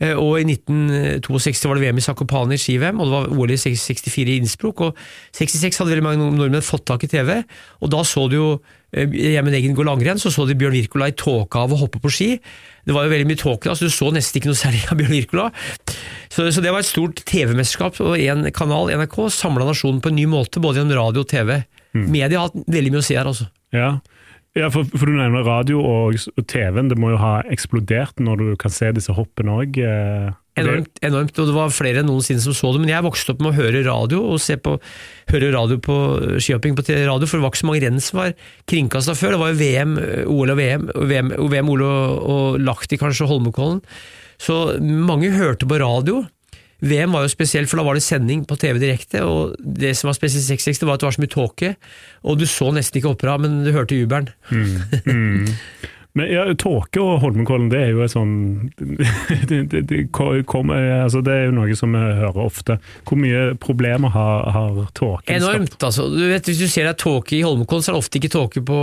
eh, 0.00 0.14
og 0.14 0.40
i 0.40 0.46
1962 0.56 1.70
var 1.70 1.78
det 1.78 1.86
VM 1.86 2.02
i 2.02 2.06
Zakopane 2.06 2.58
i 2.58 2.62
ski-VM, 2.62 3.00
og 3.00 3.06
det 3.06 3.16
var 3.16 3.30
OL 3.36 3.54
i 3.54 3.60
64 3.60 4.26
i 4.26 4.40
Innsbruck, 4.40 4.82
og 4.88 4.98
66 5.36 5.82
hadde 5.82 5.94
veldig 5.94 6.06
mange 6.06 6.32
nordmenn 6.34 6.64
fått 6.64 6.86
tak 6.88 7.06
i 7.06 7.10
TV, 7.12 7.38
og 7.80 7.92
da 7.92 8.02
så 8.06 8.26
du 8.30 8.36
jo 8.38 8.50
eh, 8.96 9.16
Gjermund 9.36 9.58
Eggen 9.58 9.76
går 9.76 9.88
langrenn, 9.88 10.20
så 10.22 10.32
så 10.34 10.46
de 10.48 10.56
Bjørn 10.58 10.74
Wirkola 10.76 11.10
i 11.12 11.16
tåka 11.16 11.62
av 11.62 11.76
å 11.76 11.80
hoppe 11.84 12.00
på 12.02 12.12
ski. 12.12 12.30
Det 12.86 12.94
var 12.94 13.06
jo 13.06 13.12
veldig 13.12 13.28
mye 13.28 13.40
tåke 13.40 13.74
så 13.74 13.88
du 13.88 13.92
så 13.92 14.10
nesten 14.14 14.40
ikke 14.40 14.52
noe 14.52 14.58
særlig 14.58 14.82
av 14.90 15.00
Bjørn 15.00 15.14
Wirkola. 15.16 15.46
Så, 16.32 16.48
så 16.50 16.64
det 16.64 16.72
var 16.74 16.82
et 16.82 16.88
stort 16.88 17.22
TV-mesterskap, 17.28 18.00
og 18.04 18.18
en 18.18 18.50
kanal, 18.56 18.92
NRK, 18.96 19.18
samla 19.34 19.68
nasjonen 19.68 20.02
på 20.04 20.12
en 20.12 20.18
ny 20.18 20.26
måte, 20.30 20.62
både 20.62 20.82
gjennom 20.82 20.98
radio 20.98 21.24
og 21.24 21.30
TV. 21.30 21.58
Media 21.96 22.40
har 22.40 22.50
hatt 22.50 22.68
veldig 22.68 22.92
mye 22.92 23.02
å 23.02 23.06
si 23.06 23.16
her, 23.16 23.28
altså. 23.28 23.48
Ja, 23.74 23.92
ja 24.58 24.68
for, 24.72 24.88
for 24.92 25.08
du 25.08 25.16
nevner 25.16 25.46
radio 25.46 25.80
og, 25.80 26.18
og 26.36 26.48
TV-en. 26.50 26.90
Det 26.92 26.98
må 27.00 27.14
jo 27.14 27.20
ha 27.22 27.38
eksplodert 27.52 28.20
når 28.22 28.42
du 28.42 28.50
kan 28.60 28.74
se 28.74 28.90
disse 28.96 29.14
hoppene 29.16 29.56
òg. 29.62 29.80
Eh, 29.80 30.34
Enormt, 30.56 31.00
enormt, 31.04 31.36
og 31.36 31.50
det 31.50 31.52
var 31.52 31.72
flere 31.74 32.00
enn 32.00 32.06
noensinne 32.08 32.40
som 32.40 32.54
så 32.56 32.70
det, 32.72 32.80
men 32.80 32.88
jeg 32.88 33.04
vokste 33.04 33.34
opp 33.34 33.42
med 33.44 33.50
å 33.50 33.58
høre 33.58 33.82
radio 33.84 34.22
og 34.24 34.38
se 34.40 34.56
på, 34.56 34.78
høre 35.28 35.50
radio 35.52 35.76
på 35.84 35.96
skihopping 36.40 36.78
på 36.78 36.84
radio, 36.86 37.28
for 37.28 37.36
det 37.36 37.44
var 37.44 37.52
ikke 37.52 37.60
så 37.60 37.68
mange 37.68 37.82
renn 37.84 38.00
som 38.00 38.22
var 38.22 38.32
kringkasta 38.72 39.16
før. 39.18 39.36
Det 39.36 39.42
var 39.42 39.52
jo 39.52 39.58
VM, 39.60 39.98
OL 40.32 40.54
og 40.54 40.60
VM, 40.62 40.86
VM, 41.12 41.34
VM 41.52 41.74
OL 41.74 41.84
og, 41.84 42.30
og 42.36 42.56
Lahti 42.64 42.96
kanskje, 43.00 43.28
Holmenkollen. 43.28 43.82
Så 44.40 44.56
mange 44.80 45.34
hørte 45.36 45.68
på 45.68 45.80
radio. 45.82 46.24
VM 46.84 47.12
var 47.12 47.24
jo 47.24 47.32
spesielt, 47.32 47.68
for 47.68 47.80
da 47.80 47.86
var 47.86 47.96
det 47.96 48.04
sending 48.04 48.44
på 48.48 48.56
TV 48.60 48.80
direkte, 48.80 49.22
og 49.28 49.56
det 49.60 49.94
som 49.96 50.08
var 50.10 50.16
spesielt 50.16 50.44
660 50.44 50.88
var 50.88 50.96
at 50.96 51.04
det 51.04 51.08
var 51.08 51.16
så 51.16 51.24
mye 51.24 51.32
tåke, 51.36 51.70
og 52.24 52.40
du 52.40 52.48
så 52.48 52.72
nesten 52.72 53.00
ikke 53.00 53.12
opera, 53.12 53.36
men 53.40 53.62
du 53.64 53.72
hørte 53.76 53.96
jubelen. 53.96 54.32
Men 56.16 56.30
ja, 56.32 56.44
Tåke 56.56 57.02
og 57.02 57.18
Holmenkollen 57.20 57.68
det 57.72 57.80
er 57.82 57.90
jo 57.92 58.04
et 58.06 58.12
sånn 58.14 58.36
det, 59.50 59.58
det, 59.72 59.82
det, 59.90 59.98
kom, 60.12 60.72
altså 60.72 61.20
det 61.24 61.34
er 61.34 61.50
jo 61.50 61.56
noe 61.58 61.76
som 61.76 61.92
vi 61.92 62.00
hører 62.00 62.40
ofte. 62.46 62.78
Hvor 63.08 63.20
mye 63.20 63.50
problemer 63.60 64.14
har, 64.14 64.48
har 64.54 64.78
tåken 64.96 65.26
skapt? 65.26 65.36
Enormt, 65.36 65.76
altså. 65.76 66.08
Du 66.12 66.24
vet, 66.24 66.48
hvis 66.48 66.62
du 66.62 66.70
ser 66.70 66.88
det 66.88 66.94
er 66.94 67.02
tåke 67.04 67.36
i 67.36 67.44
Holmenkollen, 67.44 67.84
så 67.84 67.92
er 67.92 67.98
det 67.98 68.04
ofte 68.04 68.20
ikke 68.20 68.32
tåke 68.32 68.64
på 68.66 68.80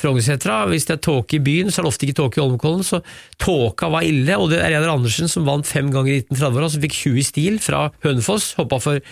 Frognersetra. 0.00 0.62
Hvis 0.70 0.86
det 0.88 0.96
er 0.96 1.02
tåke 1.04 1.36
i 1.36 1.42
byen, 1.44 1.72
så 1.72 1.80
er 1.80 1.86
det 1.88 1.92
ofte 1.92 2.08
ikke 2.08 2.18
tåke 2.22 2.40
i 2.40 2.44
Holmenkollen. 2.44 2.86
Så 2.86 3.02
tåka 3.40 3.90
var 3.92 4.06
ille, 4.06 4.38
og 4.38 4.52
det 4.52 4.62
er 4.62 4.74
Reidar 4.76 4.94
Andersen 4.94 5.30
som 5.32 5.48
vant 5.48 5.68
fem 5.68 5.90
ganger 5.92 6.14
i 6.14 6.22
1930-åra, 6.22 6.70
som 6.72 6.86
fikk 6.86 6.96
20 7.02 7.20
i 7.20 7.26
stil 7.26 7.60
fra 7.62 7.88
Hønefoss, 8.06 8.54
hoppa 8.60 8.80
for 8.82 9.02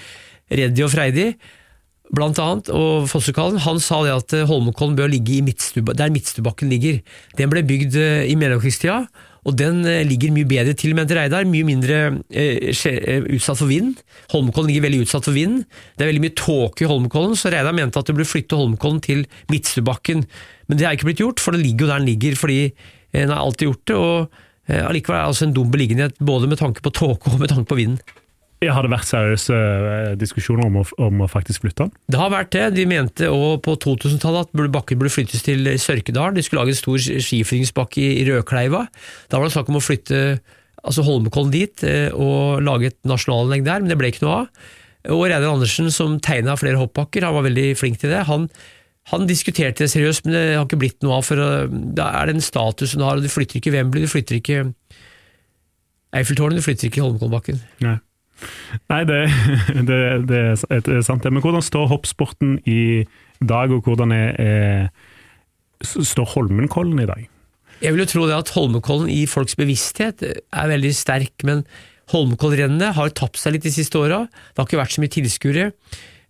Reddy 0.49 0.87
og 0.87 0.93
Freidi. 0.95 1.33
Blant 2.15 2.39
annet, 2.41 2.71
og 2.73 3.09
Fossekallen, 3.11 3.61
han 3.61 3.81
sa 3.85 3.99
det 4.07 4.13
at 4.15 4.35
eh, 4.37 4.47
Holmenkollen 4.49 4.97
bør 4.97 5.11
ligge 5.13 5.43
Midtstuba, 5.45 5.93
der 5.93 6.13
Midtstubakken 6.13 6.71
ligger. 6.73 7.03
Den 7.37 7.51
ble 7.53 7.61
bygd 7.69 7.99
eh, 8.01 8.23
i 8.31 8.37
mellomkrigstida, 8.41 9.03
og 9.45 9.57
den 9.61 9.83
eh, 9.85 10.07
ligger 10.09 10.33
mye 10.33 10.49
bedre 10.49 10.73
til, 10.79 10.95
mente 10.97 11.17
Reidar. 11.19 11.45
Mye 11.49 11.67
mindre 11.69 11.99
eh, 12.33 12.71
utsatt 13.29 13.61
for 13.61 13.69
vind. 13.69 14.01
Holmenkollen 14.33 14.73
ligger 14.73 14.87
veldig 14.87 15.03
utsatt 15.05 15.29
for 15.29 15.37
vind. 15.37 15.67
Det 15.97 16.07
er 16.07 16.13
veldig 16.13 16.25
mye 16.25 16.37
tåke 16.39 16.87
i 16.87 16.89
Holmenkollen, 16.89 17.37
så 17.37 17.53
Reidar 17.53 17.77
mente 17.77 18.01
at 18.01 18.09
det 18.09 18.17
burde 18.17 18.31
flytte 18.31 18.57
Holmenkollen 18.57 19.03
til 19.05 19.27
Midtstubakken. 19.53 20.25
Men 20.69 20.81
det 20.81 20.89
er 20.89 20.97
ikke 20.97 21.11
blitt 21.11 21.25
gjort, 21.25 21.45
for 21.45 21.57
det 21.57 21.61
ligger 21.65 21.87
jo 21.87 21.91
der 21.93 22.01
den 22.01 22.09
ligger, 22.09 22.39
fordi 22.41 22.63
en 23.17 23.35
har 23.35 23.43
alltid 23.43 23.69
gjort 23.69 23.85
det. 23.89 23.99
og 23.99 24.81
Allikevel 24.89 25.17
er 25.17 25.23
det 25.23 25.35
altså 25.35 25.47
en 25.47 25.55
dum 25.57 25.69
beliggenhet, 25.73 26.17
både 26.21 26.49
med 26.49 26.61
tanke 26.61 26.85
på 26.85 26.93
tåke 26.93 27.33
og 27.33 27.41
med 27.41 27.53
tanke 27.53 27.69
på 27.69 27.79
vinden. 27.79 28.01
Har 28.59 28.83
det 28.83 28.91
vært 28.91 29.07
seriøse 29.07 29.55
eh, 29.55 30.13
diskusjoner 30.19 30.67
om 30.67 30.81
å, 30.81 30.85
om 31.07 31.21
å 31.23 31.29
faktisk 31.31 31.63
flytte 31.63 31.85
den? 31.87 31.93
Det 32.11 32.19
har 32.19 32.33
vært 32.33 32.51
det. 32.57 32.65
De 32.75 32.87
mente 32.91 33.29
på 33.63 33.75
2000-tallet 33.85 34.49
at 34.49 34.73
bakken 34.75 34.99
burde 34.99 35.15
flyttes 35.15 35.45
til 35.47 35.69
Sørkedal. 35.79 36.35
De 36.35 36.43
skulle 36.43 36.65
lage 36.65 36.75
en 36.75 36.81
stor 36.81 36.99
skiflygingsbakke 36.99 38.03
i 38.03 38.25
Rødkleiva. 38.27 38.89
Da 39.31 39.39
var 39.39 39.47
det 39.47 39.55
snakk 39.55 39.71
om 39.71 39.79
å 39.79 39.85
flytte 39.85 40.41
altså 40.83 41.05
Holmenkollen 41.07 41.55
dit 41.55 41.85
eh, 41.87 42.09
og 42.15 42.65
lage 42.67 42.91
et 42.91 42.99
nasjonalanlegg 43.07 43.63
der, 43.69 43.85
men 43.85 43.93
det 43.93 43.99
ble 44.01 44.11
ikke 44.11 44.25
noe 44.27 44.41
av. 44.41 44.75
Og 45.15 45.23
Reidar 45.29 45.53
Andersen, 45.53 45.93
som 45.95 46.19
tegna 46.23 46.57
flere 46.59 46.81
hoppbakker, 46.81 47.25
han 47.25 47.37
var 47.37 47.47
veldig 47.47 47.69
flink 47.79 48.01
til 48.03 48.11
det. 48.13 48.25
Han, 48.29 48.49
han 49.13 49.31
diskuterte 49.31 49.87
det 49.87 49.93
seriøst, 49.95 50.27
men 50.27 50.35
det 50.35 50.43
har 50.57 50.67
ikke 50.67 50.81
blitt 50.83 51.07
noe 51.07 51.21
av. 51.21 51.29
for 51.31 51.71
Da 51.97 52.11
er 52.19 52.29
det 52.29 52.37
en 52.37 52.45
status 52.45 52.99
du 52.99 53.07
har, 53.07 53.21
og 53.21 53.23
du 53.23 53.31
flytter 53.33 53.63
ikke 53.63 53.77
Wembley, 53.77 54.05
du 54.05 54.11
flytter 54.11 54.41
ikke 54.41 54.67
Eiffeltårnet, 56.19 56.59
du 56.59 56.65
flytter 56.65 56.89
ikke 56.89 57.05
Holmenkollbakken. 57.05 57.63
Nei. 57.85 57.99
Nei, 58.91 59.03
det, 59.09 59.19
det, 59.89 59.99
det, 60.31 60.43
er- 60.71 61.03
sant. 61.07 61.25
Men 61.29 61.43
hvordan 61.45 61.65
står 61.65 61.89
hoppsporten 61.93 62.59
i 62.69 63.05
dag, 63.41 63.73
og 63.75 63.85
hvordan 63.87 64.13
er, 64.15 64.33
er, 64.43 64.89
står 65.85 66.33
Holmenkollen 66.37 67.03
i 67.05 67.09
dag? 67.11 67.27
Jeg 67.79 67.95
vil 67.95 68.03
jo 68.03 68.09
tro 68.11 68.25
det 68.27 68.35
at 68.35 68.51
Holmenkollen 68.57 69.11
i 69.15 69.23
folks 69.31 69.55
bevissthet 69.59 70.25
er 70.27 70.71
veldig 70.73 70.91
sterk, 70.99 71.45
men 71.47 71.63
Holmenkollrennet 72.11 72.97
har 72.97 73.11
tapt 73.15 73.39
seg 73.39 73.55
litt 73.55 73.67
de 73.69 73.73
siste 73.75 73.99
åra. 74.01 74.23
Det 74.33 74.59
har 74.63 74.67
ikke 74.67 74.81
vært 74.81 74.95
så 74.97 75.03
mye 75.05 75.13
tilskuere. 75.13 75.67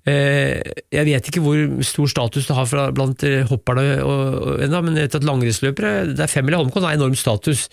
Eh, 0.09 0.59
Jeg 0.93 1.05
vet 1.07 1.31
ikke 1.31 1.43
hvor 1.45 1.61
stor 1.87 2.11
status 2.11 2.49
det 2.51 2.57
har 2.59 2.93
blant 2.97 3.23
eh, 3.29 3.45
hopperne 3.49 3.85
ennå, 4.67 4.81
men 4.85 4.97
jeg 4.99 5.07
vet 5.09 5.19
at 5.21 5.27
langrennsløpere, 5.29 5.93
det 6.19 6.25
er 6.27 6.33
femmila 6.33 6.59
Holmenkollen, 6.61 6.89
har 6.91 6.99
enorm 6.99 7.17
status. 7.19 7.69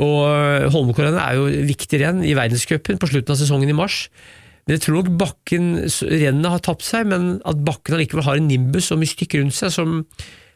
Og 0.00 0.20
eh, 0.28 1.18
er 1.24 1.36
jo 1.38 1.50
viktig 1.68 2.00
renn 2.02 2.22
i 2.26 2.36
verdenscupen 2.36 3.00
på 3.00 3.10
slutten 3.10 3.34
av 3.34 3.40
sesongen 3.40 3.70
i 3.70 3.76
mars. 3.76 4.06
Men 4.64 4.78
jeg 4.78 4.86
tror 4.86 5.02
nok 5.02 5.18
bakken, 5.20 5.66
rennene 6.08 6.54
har 6.54 6.62
tapt 6.64 6.86
seg, 6.86 7.08
men 7.10 7.36
at 7.44 7.60
bakken 7.66 7.98
allikevel 7.98 8.24
har 8.24 8.40
en 8.40 8.48
nimbus 8.48 8.88
og 8.94 9.02
mystikk 9.02 9.36
rundt 9.36 9.56
seg 9.56 9.74
som, 9.74 9.98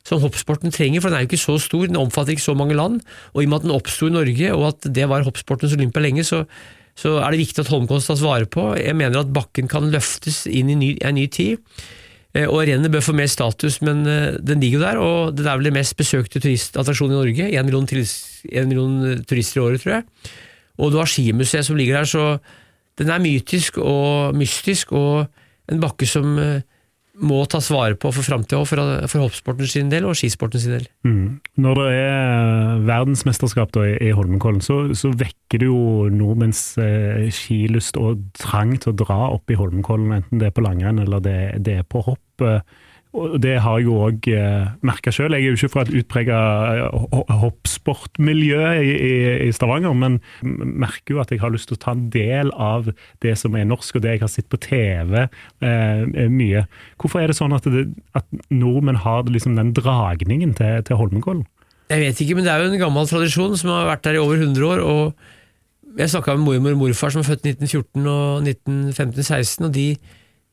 som 0.08 0.22
hoppsporten 0.22 0.72
trenger, 0.72 1.02
for 1.04 1.12
den 1.12 1.18
er 1.18 1.26
jo 1.26 1.30
ikke 1.30 1.42
så 1.42 1.58
stor, 1.60 1.84
den 1.90 2.00
omfatter 2.00 2.32
ikke 2.32 2.46
så 2.46 2.56
mange 2.56 2.78
land, 2.78 3.02
og 3.34 3.42
i 3.42 3.44
og 3.44 3.52
med 3.52 3.60
at 3.60 3.66
den 3.66 3.76
oppsto 3.76 4.08
i 4.08 4.14
Norge, 4.16 4.54
og 4.56 4.64
at 4.70 4.88
det 4.96 5.04
var 5.12 5.26
hoppsportens 5.28 5.76
Olympia 5.76 6.06
lenge, 6.06 6.24
så, 6.24 6.40
så 6.96 7.18
er 7.20 7.34
det 7.34 7.42
viktig 7.42 7.66
at 7.66 7.72
Holmenkollen 7.74 8.08
tas 8.08 8.24
vare 8.24 8.48
på. 8.48 8.70
Jeg 8.80 8.96
mener 8.96 9.20
at 9.20 9.34
bakken 9.36 9.68
kan 9.68 9.92
løftes 9.92 10.46
inn 10.48 10.72
i 10.72 10.78
ny, 10.80 10.90
en 11.04 11.18
ny 11.20 11.28
tid, 11.28 11.60
og 12.36 12.60
rennet 12.68 12.92
bør 12.92 13.04
få 13.06 13.14
mer 13.16 13.30
status, 13.30 13.80
men 13.80 14.04
eh, 14.06 14.36
den 14.44 14.60
ligger 14.60 14.78
jo 14.78 14.84
der, 14.84 14.98
og 15.00 15.36
den 15.36 15.46
er 15.48 15.56
vel 15.56 15.70
det 15.70 15.76
mest 15.78 15.96
besøkte 15.96 16.42
turistattraksjonen 16.44 17.16
i 17.16 17.18
Norge, 17.18 17.48
en 17.48 17.68
million, 17.68 17.88
million 18.68 19.24
turister 19.24 19.60
i 19.60 19.64
året, 19.64 19.80
tror 19.80 19.94
jeg. 19.96 20.04
Og 20.78 20.92
du 20.92 20.98
har 21.00 21.08
skimuseet 21.08 21.66
som 21.66 21.78
ligger 21.78 21.98
der, 21.98 22.04
så 22.04 22.38
den 23.00 23.10
er 23.10 23.22
mytisk 23.22 23.78
og 23.80 24.36
mystisk, 24.36 24.92
og 24.92 25.26
en 25.72 25.80
bakke 25.80 26.06
som 26.06 26.36
eh, 26.42 26.60
må 27.18 27.40
ta 27.50 27.60
svare 27.64 27.96
på 27.98 28.10
for 28.14 28.26
framtida, 28.26 28.60
for, 28.68 28.82
for 29.10 29.24
hoppsporten 29.26 29.68
sin 29.70 29.90
del 29.92 30.06
og 30.08 30.16
skisporten 30.18 30.62
sin 30.62 30.76
del. 30.76 30.88
Mm. 31.06 31.38
Når 31.60 31.80
det 31.80 31.86
er 31.98 32.82
verdensmesterskap 32.88 33.72
da, 33.76 33.86
i 33.88 33.96
i 34.08 34.14
Holmenkollen, 34.14 34.62
så, 34.64 34.80
så 34.96 35.10
vekker 35.12 35.62
det 35.62 35.68
jo 35.68 36.08
nordmenns 36.12 36.62
eh, 36.82 37.26
skilyst 37.34 37.98
og 38.00 38.22
trang 38.38 38.76
til 38.78 38.92
å 38.92 38.98
dra 39.02 39.18
opp 39.34 39.50
i 39.50 39.58
Holmenkollen, 39.58 40.14
enten 40.20 40.40
det 40.40 40.50
er 40.50 40.56
på 40.56 40.64
langrenn 40.64 41.02
eller 41.02 41.22
det, 41.24 41.38
det 41.66 41.80
er 41.82 41.88
på 41.88 42.04
hopp. 42.06 42.46
eh, 42.46 42.62
Og 43.16 43.38
det 43.40 43.54
har 43.64 43.78
jeg 43.78 43.86
jo 43.88 43.94
òg 44.04 44.26
eh, 44.30 44.66
merka 44.84 45.12
sjøl. 45.14 45.32
Jeg 45.32 45.46
er 45.46 45.54
jo 45.54 45.56
ikke 45.56 45.70
fra 45.72 45.84
et 45.86 45.94
utprega 45.96 46.38
hoppsportmiljø 47.40 48.60
i, 48.84 49.48
Stavanger, 49.56 49.96
men 49.96 50.18
merker 50.44 51.16
jo 51.16 51.22
at 51.22 51.32
jeg 51.32 51.40
har 51.40 51.52
lyst 51.54 51.70
til 51.70 51.78
å 51.78 51.82
ta 51.86 51.94
en 51.96 52.08
del 52.12 52.52
av 52.52 52.90
det 53.24 53.32
som 53.40 53.56
er 53.56 53.68
norsk, 53.68 53.96
og 53.96 54.04
det 54.04 54.16
jeg 54.16 54.24
har 54.26 54.32
sett 54.32 54.50
på 54.52 54.60
TV 54.60 55.22
eh, 55.24 56.28
mye. 56.28 56.66
Hvorfor 57.00 57.22
er 57.22 57.32
det 57.32 57.38
sånn 57.40 57.56
at, 57.56 57.66
det, 57.72 57.86
at 58.18 58.28
nordmenn 58.52 59.00
har 59.06 59.24
liksom 59.32 59.56
den 59.56 59.72
dragningen 59.76 60.52
til, 60.58 60.84
til 60.84 61.00
Holmenkollen? 61.00 61.46
Jeg 61.88 62.04
vet 62.04 62.20
ikke, 62.20 62.36
men 62.36 62.44
det 62.44 62.52
er 62.52 62.60
jo 62.60 62.70
en 62.74 62.80
gammel 62.82 63.08
tradisjon 63.08 63.56
som 63.56 63.72
har 63.72 63.88
vært 63.88 64.04
der 64.04 64.18
i 64.18 64.20
over 64.20 64.36
100 64.36 64.68
år. 64.68 64.84
og 64.84 65.96
Jeg 65.96 66.12
snakka 66.12 66.36
med 66.36 66.44
mormor 66.44 66.76
og 66.76 66.82
morfar 66.84 67.14
som 67.14 67.24
er 67.24 67.30
født 67.30 67.48
1914 67.48 68.04
og 68.04 68.44
1915-16, 68.44 69.64
og 69.64 69.72
de, 69.72 69.86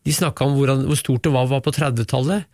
de 0.06 0.14
snakka 0.14 0.46
om 0.46 0.56
hvordan, 0.60 0.86
hvor 0.90 1.00
stort 1.00 1.26
det 1.26 1.34
var, 1.34 1.50
var 1.50 1.64
på 1.66 1.74
30-tallet. 1.76 2.46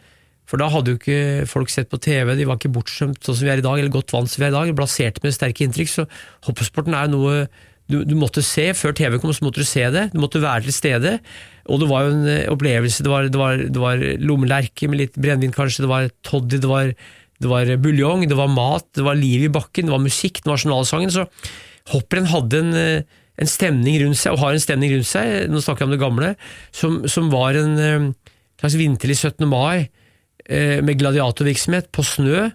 For 0.50 0.60
da 0.60 0.68
hadde 0.72 0.94
jo 0.94 1.00
ikke 1.00 1.48
folk 1.48 1.72
sett 1.72 1.90
på 1.92 2.00
TV, 2.02 2.34
de 2.36 2.48
var 2.48 2.58
ikke 2.60 2.74
bortskjemt 2.76 3.22
sånn 3.24 3.38
som 3.38 3.48
vi 3.48 3.52
er 3.54 3.62
i 3.62 3.66
dag, 3.66 3.80
eller 3.80 3.94
godt 3.94 4.12
vant 4.12 4.32
som 4.32 4.42
vi 4.42 4.48
er 4.50 4.54
i 4.54 4.58
dag, 4.58 4.72
blasert 4.76 5.22
med 5.24 5.36
sterke 5.36 5.64
inntrykk. 5.64 5.92
Så 5.92 6.08
hoppesporten 6.48 6.98
er 6.98 7.08
jo 7.08 7.20
noe 7.20 7.36
du, 7.92 8.02
du 8.08 8.14
måtte 8.20 8.44
se. 8.46 8.70
Før 8.78 8.96
TV 8.98 9.18
kom, 9.20 9.34
så 9.36 9.46
måtte 9.46 9.64
du 9.64 9.68
se 9.68 9.84
det. 9.94 10.10
Du 10.14 10.20
måtte 10.24 10.42
være 10.44 10.66
til 10.68 10.76
stede. 10.76 11.16
Og 11.72 11.82
det 11.82 11.90
var 11.92 12.06
jo 12.06 12.14
en 12.16 12.28
eh, 12.32 12.52
opplevelse. 12.52 13.06
Det 13.06 13.12
var, 13.12 13.28
det 13.32 13.42
var, 13.42 13.64
det 13.76 13.84
var 13.84 14.06
lommelerke 14.22 14.90
med 14.92 15.04
litt 15.04 15.18
brennevin, 15.20 15.56
kanskje. 15.56 15.86
Det 15.86 15.92
var 15.92 16.12
toddy, 16.28 16.62
det 16.62 16.72
var, 16.72 16.94
det 17.42 17.52
var 17.52 17.74
buljong, 17.84 18.28
det 18.30 18.38
var 18.40 18.52
mat, 18.52 18.88
det 18.98 19.06
var 19.08 19.20
liv 19.20 19.48
i 19.48 19.52
bakken, 19.54 19.90
det 19.90 19.96
var 19.96 20.04
musikk, 20.04 20.42
det 20.42 20.52
var 20.52 20.60
nasjonalsangen. 20.60 21.14
Så 21.14 21.28
hopprenn 21.92 22.32
hadde 22.32 22.64
en, 22.64 22.74
eh, 22.80 23.20
en 23.42 23.50
stemning 23.50 23.98
rundt 24.04 24.20
seg, 24.22 24.36
og 24.36 24.44
har 24.44 24.56
en 24.56 24.62
stemning 24.62 24.94
rundt 24.94 25.10
seg, 25.10 25.48
nå 25.50 25.62
snakker 25.64 25.84
jeg 25.84 25.90
om 25.90 25.96
det 25.96 26.02
gamle, 26.02 26.34
som, 26.76 27.00
som 27.10 27.32
var 27.34 27.58
en 27.58 27.80
eh, 27.82 28.10
slags 28.62 28.78
vinterlig 28.78 29.18
17. 29.18 29.48
mai 29.50 29.88
eh, 30.46 30.78
med 30.86 31.00
gladiatorvirksomhet 31.02 31.90
på 31.96 32.06
snø. 32.06 32.52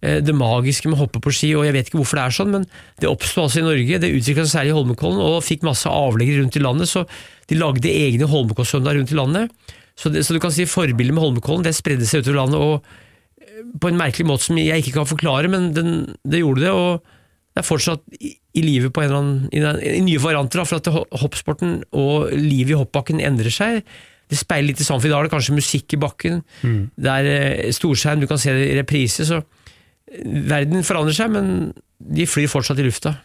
eh, 0.00 0.20
Det 0.24 0.36
magiske 0.36 0.88
med 0.88 0.96
å 0.96 1.02
hoppe 1.02 1.20
på 1.20 1.34
ski, 1.36 1.52
og 1.58 1.66
jeg 1.68 1.76
vet 1.76 1.90
ikke 1.90 2.00
hvorfor 2.00 2.20
det 2.20 2.24
er 2.24 2.38
sånn, 2.38 2.54
men 2.54 2.64
det 3.02 3.10
oppsto 3.10 3.44
altså 3.44 3.60
i 3.60 3.66
Norge. 3.68 4.00
Det 4.00 4.14
utvikla 4.16 4.46
seg 4.46 4.54
særlig 4.54 4.72
i 4.72 4.78
Holmenkollen, 4.78 5.20
og 5.20 5.44
fikk 5.44 5.68
masse 5.68 5.92
avleggere 5.92 6.44
rundt 6.44 6.56
i 6.56 6.64
landet, 6.64 6.88
så 6.88 7.04
de 7.50 7.60
lagde 7.60 7.92
egne 7.92 8.30
Holmenkollsøndager 8.30 9.02
rundt 9.02 9.12
i 9.12 9.20
landet. 9.20 9.76
Så, 10.00 10.08
det, 10.08 10.24
så 10.24 10.32
du 10.32 10.40
kan 10.40 10.54
si 10.54 10.64
forbildet 10.64 11.12
med 11.12 11.26
Holmenkollen, 11.26 11.66
det 11.66 11.76
spredde 11.76 12.08
seg 12.08 12.24
utover 12.24 12.40
landet, 12.46 12.64
og 12.64 13.80
på 13.80 13.90
en 13.90 13.98
merkelig 13.98 14.24
måte 14.24 14.46
som 14.48 14.58
jeg 14.58 14.80
ikke 14.80 14.96
kan 14.96 15.08
forklare, 15.08 15.50
men 15.52 15.72
den, 15.76 15.90
det 16.24 16.40
gjorde 16.40 16.64
det. 16.64 16.72
og 16.72 17.16
det 17.60 17.64
er 17.64 17.68
fortsatt 17.68 18.02
i, 18.18 18.32
i 18.56 18.62
livet 18.64 18.92
på 18.96 19.02
en 19.04 19.10
eller 19.10 19.20
annen, 19.20 19.48
i, 19.52 19.60
den- 19.62 19.82
i 19.84 20.00
nye 20.08 20.20
varianter, 20.24 20.62
da, 20.62 20.64
for 20.66 20.80
at 20.80 21.20
hoppsporten 21.22 21.82
og 21.92 22.32
livet 22.34 22.74
i 22.74 22.80
hoppbakken 22.80 23.20
endrer 23.22 23.52
seg. 23.54 23.84
Det 24.30 24.38
speiler 24.38 24.68
litt 24.70 24.80
i 24.82 24.86
samfunnet. 24.86 25.10
Da 25.12 25.18
er 25.20 25.26
det 25.26 25.32
kanskje 25.36 25.56
musikk 25.56 25.94
i 25.96 25.98
bakken, 26.00 26.40
det 26.62 27.10
er 27.16 27.30
eh, 27.34 27.72
storskjerm, 27.74 28.20
du 28.22 28.28
kan 28.30 28.38
se 28.38 28.52
det 28.54 28.68
i 28.72 28.76
reprise. 28.78 29.26
Så 29.26 29.40
eh, 29.42 30.22
verden 30.50 30.84
forandrer 30.86 31.16
seg, 31.18 31.32
men 31.34 31.72
de 31.98 32.26
flyr 32.30 32.46
fortsatt 32.50 32.78
i 32.78 32.86
lufta. 32.86 33.16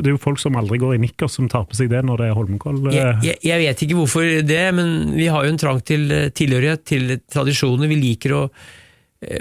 Det 0.00 0.06
er 0.08 0.14
jo 0.14 0.20
folk 0.22 0.38
som 0.40 0.54
aldri 0.56 0.78
går 0.80 0.94
i 0.96 1.00
nikkers 1.02 1.34
som 1.36 1.48
tar 1.50 1.64
på 1.68 1.76
seg 1.76 1.90
det 1.92 2.00
når 2.06 2.20
det 2.22 2.26
er 2.30 2.36
Holmenkoll. 2.38 2.78
eh, 2.88 2.94
Jeg, 2.98 3.16
jeg, 3.26 3.38
jeg 3.50 3.62
vet 3.66 3.82
ikke 3.86 3.98
hvorfor 3.98 4.26
det, 4.48 4.60
men 4.74 4.92
vi 5.18 5.26
har 5.30 5.44
jo 5.46 5.52
en 5.54 5.58
trang 5.60 5.80
til 5.86 6.06
tilhørighet, 6.34 6.84
til 6.88 7.16
tradisjoner. 7.30 7.90
Vi 7.90 7.98
liker 8.00 8.36
å 8.38 8.42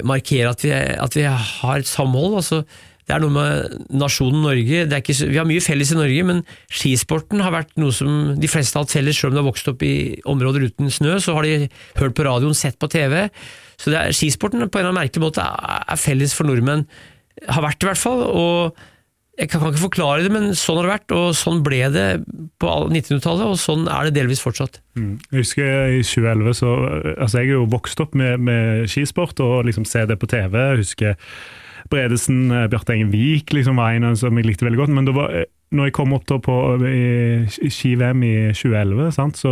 markere 0.03 0.49
at 0.51 0.63
vi, 0.65 0.71
at 0.75 1.15
vi 1.15 1.23
har 1.29 1.79
et 1.79 1.87
samhold. 1.87 2.35
altså 2.41 2.63
det 3.09 3.15
er 3.15 3.23
noe 3.23 3.33
med 3.33 3.87
nasjonen 3.97 4.43
Norge. 4.45 4.83
Ikke, 4.85 5.15
vi 5.31 5.39
har 5.39 5.47
mye 5.49 5.63
felles 5.65 5.89
i 5.95 5.97
Norge, 5.97 6.25
men 6.29 6.43
skisporten 6.69 7.41
har 7.41 7.55
vært 7.55 7.71
noe 7.81 7.95
som 7.95 8.35
de 8.37 8.49
fleste 8.51 8.77
har 8.77 8.85
hatt 8.85 8.93
felles, 8.93 9.17
selv 9.17 9.33
om 9.33 9.39
de 9.39 9.41
har 9.41 9.47
vokst 9.47 9.71
opp 9.71 9.81
i 9.81 9.95
områder 10.29 10.67
uten 10.69 10.93
snø. 10.93 11.15
Så 11.17 11.33
har 11.33 11.47
de 11.47 11.71
hørt 11.97 12.13
på 12.13 12.27
radioen, 12.27 12.53
sett 12.53 12.77
på 12.77 12.91
TV. 12.93 13.23
Så 13.81 13.89
er, 13.89 14.13
skisporten 14.13 14.61
på 14.61 14.77
en 14.77 14.83
eller 14.83 14.91
annen 14.91 15.01
merkelig 15.01 15.25
måte 15.25 15.41
er, 15.41 15.97
felles 15.97 16.37
for 16.37 16.45
nordmenn. 16.45 16.85
Har 17.49 17.65
vært 17.65 17.81
det 17.81 17.87
i 17.87 17.89
hvert 17.89 18.03
fall. 18.03 18.23
og 18.29 18.79
jeg 19.39 19.47
kan 19.47 19.61
ikke 19.63 19.85
forklare 19.85 20.25
det, 20.25 20.31
men 20.35 20.49
sånn 20.57 20.81
har 20.81 20.85
det 20.85 20.91
vært, 20.91 21.13
og 21.15 21.29
sånn 21.37 21.61
ble 21.63 21.79
det 21.95 22.07
på 22.59 22.71
1900-tallet, 22.89 23.45
og 23.47 23.55
sånn 23.61 23.85
er 23.87 24.09
det 24.09 24.17
delvis 24.17 24.43
fortsatt. 24.43 24.81
Mm. 24.99 25.13
Jeg 25.31 25.45
husker 25.45 25.93
i 25.95 26.01
2011 26.03 26.57
så 26.59 26.73
altså 27.15 27.39
Jeg 27.39 27.47
er 27.47 27.55
jo 27.55 27.69
vokst 27.71 28.03
opp 28.03 28.17
med, 28.19 28.43
med 28.43 28.89
skisport 28.91 29.39
og 29.45 29.63
liksom 29.69 29.87
se 29.87 30.03
det 30.09 30.19
på 30.19 30.27
TV. 30.27 30.59
Jeg 30.59 30.81
husker 30.83 31.15
Bredesen, 31.89 32.51
eh, 32.51 32.67
Bjarte 32.71 32.93
Engen 32.95 33.11
Vik 33.13 33.53
liksom 33.55 33.79
var 33.81 33.95
en 33.97 34.15
som 34.19 34.35
jeg 34.37 34.45
likte 34.45 34.65
veldig 34.67 34.77
godt. 34.83 34.93
Men 34.93 35.05
det 35.09 35.15
var, 35.15 35.31
eh, 35.33 35.45
når 35.71 35.85
jeg 35.85 35.93
kom 35.93 36.13
opp 36.17 36.23
da 36.25 36.39
på 36.41 36.53
i 36.89 37.69
ski-VM 37.69 38.23
i 38.25 38.29
2011, 38.57 39.11
sant, 39.13 39.37
så 39.37 39.51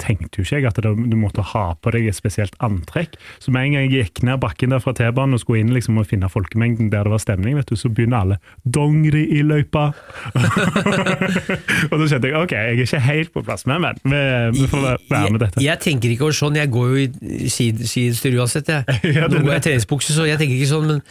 tenkte 0.00 0.36
jo 0.36 0.44
ikke 0.44 0.58
jeg 0.60 0.66
at 0.68 0.76
det, 0.84 0.90
du 1.08 1.16
måtte 1.16 1.40
ha 1.54 1.62
på 1.80 1.92
deg 1.94 2.04
et 2.10 2.16
spesielt 2.18 2.52
antrekk. 2.60 3.16
Så 3.40 3.48
med 3.54 3.64
en 3.70 3.72
gang 3.78 3.86
jeg 3.88 4.04
gikk 4.10 4.22
ned 4.28 4.42
bakken 4.42 4.74
der 4.74 4.82
fra 4.84 4.92
T-banen 4.92 5.32
og 5.38 5.40
skulle 5.40 5.62
inn 5.64 5.72
liksom 5.72 5.96
og 6.02 6.04
finne 6.10 6.28
folkemengden 6.28 6.90
der 6.92 7.08
det 7.08 7.14
var 7.14 7.22
stemning, 7.24 7.56
vet 7.56 7.72
du, 7.72 7.76
så 7.80 7.88
begynner 7.88 8.20
alle 8.26 8.38
'dongeri 8.68 9.24
i 9.38 9.40
løypa'. 9.40 9.86
og 11.90 11.96
da 12.00 12.06
kjente 12.12 12.28
jeg 12.28 12.36
ok, 12.42 12.52
jeg 12.52 12.76
er 12.76 12.84
ikke 12.84 13.00
helt 13.08 13.32
på 13.34 13.42
plass, 13.46 13.64
men, 13.66 13.80
men 14.04 14.52
vi, 14.52 14.60
vi 14.60 14.68
får 14.68 14.84
være- 14.84 15.30
med 15.32 15.40
dette. 15.46 15.60
Jeg, 15.60 15.68
jeg 15.70 15.80
tenker 15.86 16.12
ikke 16.12 16.28
over 16.28 16.36
sånn, 16.36 16.56
jeg 16.60 16.70
går 16.76 16.92
jo 16.92 16.96
i 17.04 17.48
ski- 17.48 18.36
uansett. 18.36 18.68
Jeg. 18.68 19.00
Ja, 19.16 19.28
Nå 19.32 19.40
går 19.44 19.56
jeg 19.56 19.62
i 19.62 19.66
treningsbukse, 19.70 20.12
så 20.16 20.26
jeg 20.28 20.38
tenker 20.40 20.56
ikke 20.60 20.70
sånn, 20.76 20.86
men 20.92 21.02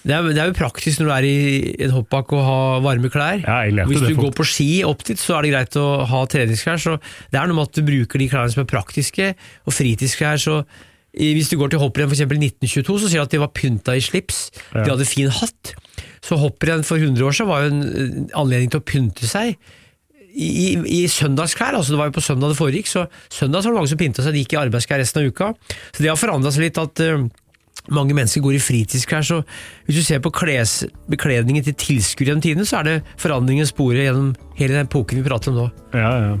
det 0.00 0.14
er, 0.16 0.28
det 0.32 0.40
er 0.40 0.48
jo 0.48 0.56
praktisk 0.56 1.00
når 1.00 1.08
du 1.08 1.14
er 1.14 1.26
i 1.28 1.38
en 1.84 1.92
hoppbakk 1.92 2.32
og 2.36 2.44
har 2.46 2.84
varme 2.84 3.10
klær. 3.12 3.42
Ja, 3.44 3.84
Hvis 3.88 4.04
du 4.06 4.14
går 4.16 4.32
på 4.36 4.46
ski 4.48 4.68
opp 4.88 5.04
dit, 5.04 5.20
så 5.20 5.36
er 5.36 5.44
det 5.44 5.52
greit 5.52 5.80
å 5.80 5.88
ha 6.08 6.22
treningsklær. 6.30 6.80
Så 6.80 6.96
det 7.32 7.40
er 7.40 7.50
noe 7.50 7.58
med 7.58 7.68
at 7.68 7.76
du 7.76 7.84
bruker 7.84 8.22
de 8.22 8.30
klærne 8.32 8.52
som 8.54 8.64
er 8.64 8.70
praktiske, 8.70 9.34
og 9.66 9.76
fritidsklær. 9.76 10.40
så 10.40 10.62
hvis 11.10 11.50
du 11.50 11.56
går 11.58 11.72
til 11.72 11.80
hopprenn 11.82 12.06
for 12.06 12.14
eksempel 12.14 12.38
i 12.38 12.46
1922, 12.46 13.00
så 13.02 13.10
sier 13.10 13.18
de 13.18 13.26
at 13.26 13.34
de 13.34 13.42
var 13.42 13.50
pynta 13.50 13.96
i 13.98 14.02
slips. 14.04 14.44
Ja. 14.70 14.84
De 14.84 14.92
hadde 14.92 15.08
fin 15.10 15.30
hatt. 15.34 15.74
Så 16.22 16.38
hopprenn 16.38 16.86
for 16.86 17.02
100 17.02 17.26
år 17.26 17.34
siden 17.34 17.50
var 17.50 17.64
jo 17.64 17.72
en 17.72 17.82
eh, 17.82 18.16
anledning 18.38 18.70
til 18.70 18.80
å 18.80 18.86
pynte 18.86 19.26
seg 19.26 19.56
i, 20.30 20.78
i, 20.78 21.00
søndagsklær. 21.10 21.74
altså 21.74 21.94
Det 21.94 21.98
var 21.98 22.10
jo 22.10 22.16
på 22.16 22.22
søndag 22.22 22.52
det 22.52 22.58
foregikk, 22.60 22.90
så 22.90 23.06
søndag 23.32 23.62
så 23.62 23.68
var 23.68 23.74
det 23.74 23.80
mange 23.80 23.92
som 23.92 24.00
pynta 24.00 24.22
seg. 24.22 24.36
De 24.36 24.44
gikk 24.44 24.54
i 24.54 24.60
arbeidsklær 24.60 25.02
resten 25.02 25.22
av 25.22 25.32
uka. 25.32 25.50
Så 25.90 26.04
det 26.04 26.12
har 26.12 26.20
forandra 26.20 26.52
seg 26.54 26.68
litt 26.68 26.80
at 26.80 27.02
eh, 27.04 27.26
mange 27.90 28.16
mennesker 28.16 28.42
går 28.44 28.58
i 28.58 28.62
fritidsklær. 28.62 29.26
Så 29.26 29.40
hvis 29.86 30.00
du 30.00 30.04
ser 30.06 30.22
på 30.24 30.32
kles, 30.34 30.80
bekledningen 31.10 31.66
til 31.66 31.78
tilskuere 31.78 32.30
gjennom 32.30 32.44
tidene, 32.44 32.68
så 32.68 32.80
er 32.80 32.88
det 32.88 32.98
forandringen 33.20 33.68
sporet 33.68 34.06
gjennom 34.06 34.34
hele 34.58 34.76
den 34.76 34.90
epoken 34.90 35.20
vi 35.20 35.26
prater 35.26 35.52
om 35.52 35.62
nå. 35.62 35.70
Ja, 35.94 36.12
ja. 36.26 36.36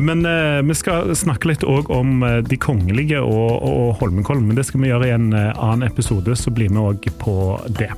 Men 0.00 0.26
eh, 0.28 0.62
vi 0.64 0.76
skal 0.76 1.12
snakke 1.16 1.50
litt 1.50 1.64
òg 1.64 1.90
om 1.92 2.22
eh, 2.24 2.40
de 2.46 2.58
kongelige 2.60 3.20
og, 3.20 3.64
og 3.64 3.94
Holmenkollen, 4.00 4.46
men 4.48 4.58
det 4.58 4.66
skal 4.68 4.84
vi 4.84 4.92
gjøre 4.92 5.08
i 5.08 5.16
en 5.16 5.32
eh, 5.36 5.52
annen 5.56 5.88
episode, 5.88 6.36
så 6.36 6.52
blir 6.54 6.72
vi 6.72 6.84
òg 6.84 7.08
på 7.20 7.38
det. 7.80 7.92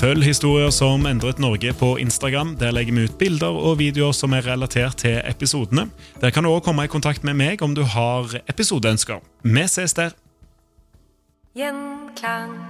Følg 0.00 0.24
historier 0.24 0.70
som 0.72 1.02
endret 1.04 1.42
Norge 1.42 1.74
på 1.76 1.90
Instagram. 2.00 2.54
Der 2.56 2.72
legger 2.72 2.94
vi 2.96 3.04
ut 3.04 3.18
bilder 3.20 3.52
og 3.52 3.76
videoer 3.82 4.16
som 4.16 4.32
er 4.32 4.46
relatert 4.48 4.96
til 5.04 5.18
episodene. 5.28 5.90
Der 6.22 6.32
kan 6.32 6.48
du 6.48 6.54
òg 6.54 6.64
komme 6.64 6.88
i 6.88 6.92
kontakt 6.92 7.20
med 7.20 7.36
meg 7.36 7.60
om 7.60 7.76
du 7.76 7.84
har 7.84 8.32
episodeønsker. 8.48 9.20
Vi 9.44 9.68
ses 9.68 9.92
der! 9.92 10.16
Gjenklang. 11.52 12.69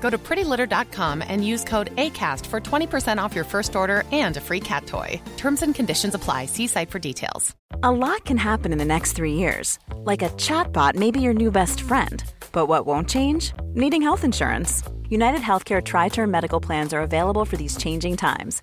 Go 0.00 0.10
to 0.10 0.18
prettylitter.com 0.18 1.22
and 1.22 1.46
use 1.46 1.62
code 1.62 1.94
ACAST 1.96 2.44
for 2.46 2.60
20% 2.60 3.22
off 3.22 3.34
your 3.34 3.44
first 3.44 3.76
order 3.76 4.02
and 4.10 4.36
a 4.36 4.40
free 4.40 4.60
cat 4.60 4.86
toy. 4.86 5.20
Terms 5.36 5.62
and 5.62 5.74
conditions 5.74 6.14
apply. 6.14 6.46
See 6.46 6.66
site 6.66 6.90
for 6.90 6.98
details. 6.98 7.54
A 7.82 7.90
lot 7.90 8.24
can 8.24 8.36
happen 8.36 8.72
in 8.72 8.78
the 8.78 8.84
next 8.84 9.12
three 9.12 9.34
years. 9.34 9.78
Like 9.94 10.22
a 10.22 10.30
chatbot 10.30 10.96
may 10.96 11.10
be 11.10 11.20
your 11.20 11.34
new 11.34 11.50
best 11.50 11.80
friend. 11.80 12.22
But 12.52 12.66
what 12.66 12.84
won't 12.84 13.08
change? 13.08 13.52
Needing 13.74 14.02
health 14.02 14.24
insurance. 14.24 14.82
United 15.08 15.40
Healthcare 15.40 15.82
Tri 15.84 16.08
Term 16.08 16.30
Medical 16.30 16.60
Plans 16.60 16.92
are 16.92 17.00
available 17.00 17.44
for 17.44 17.56
these 17.56 17.76
changing 17.76 18.16
times. 18.16 18.62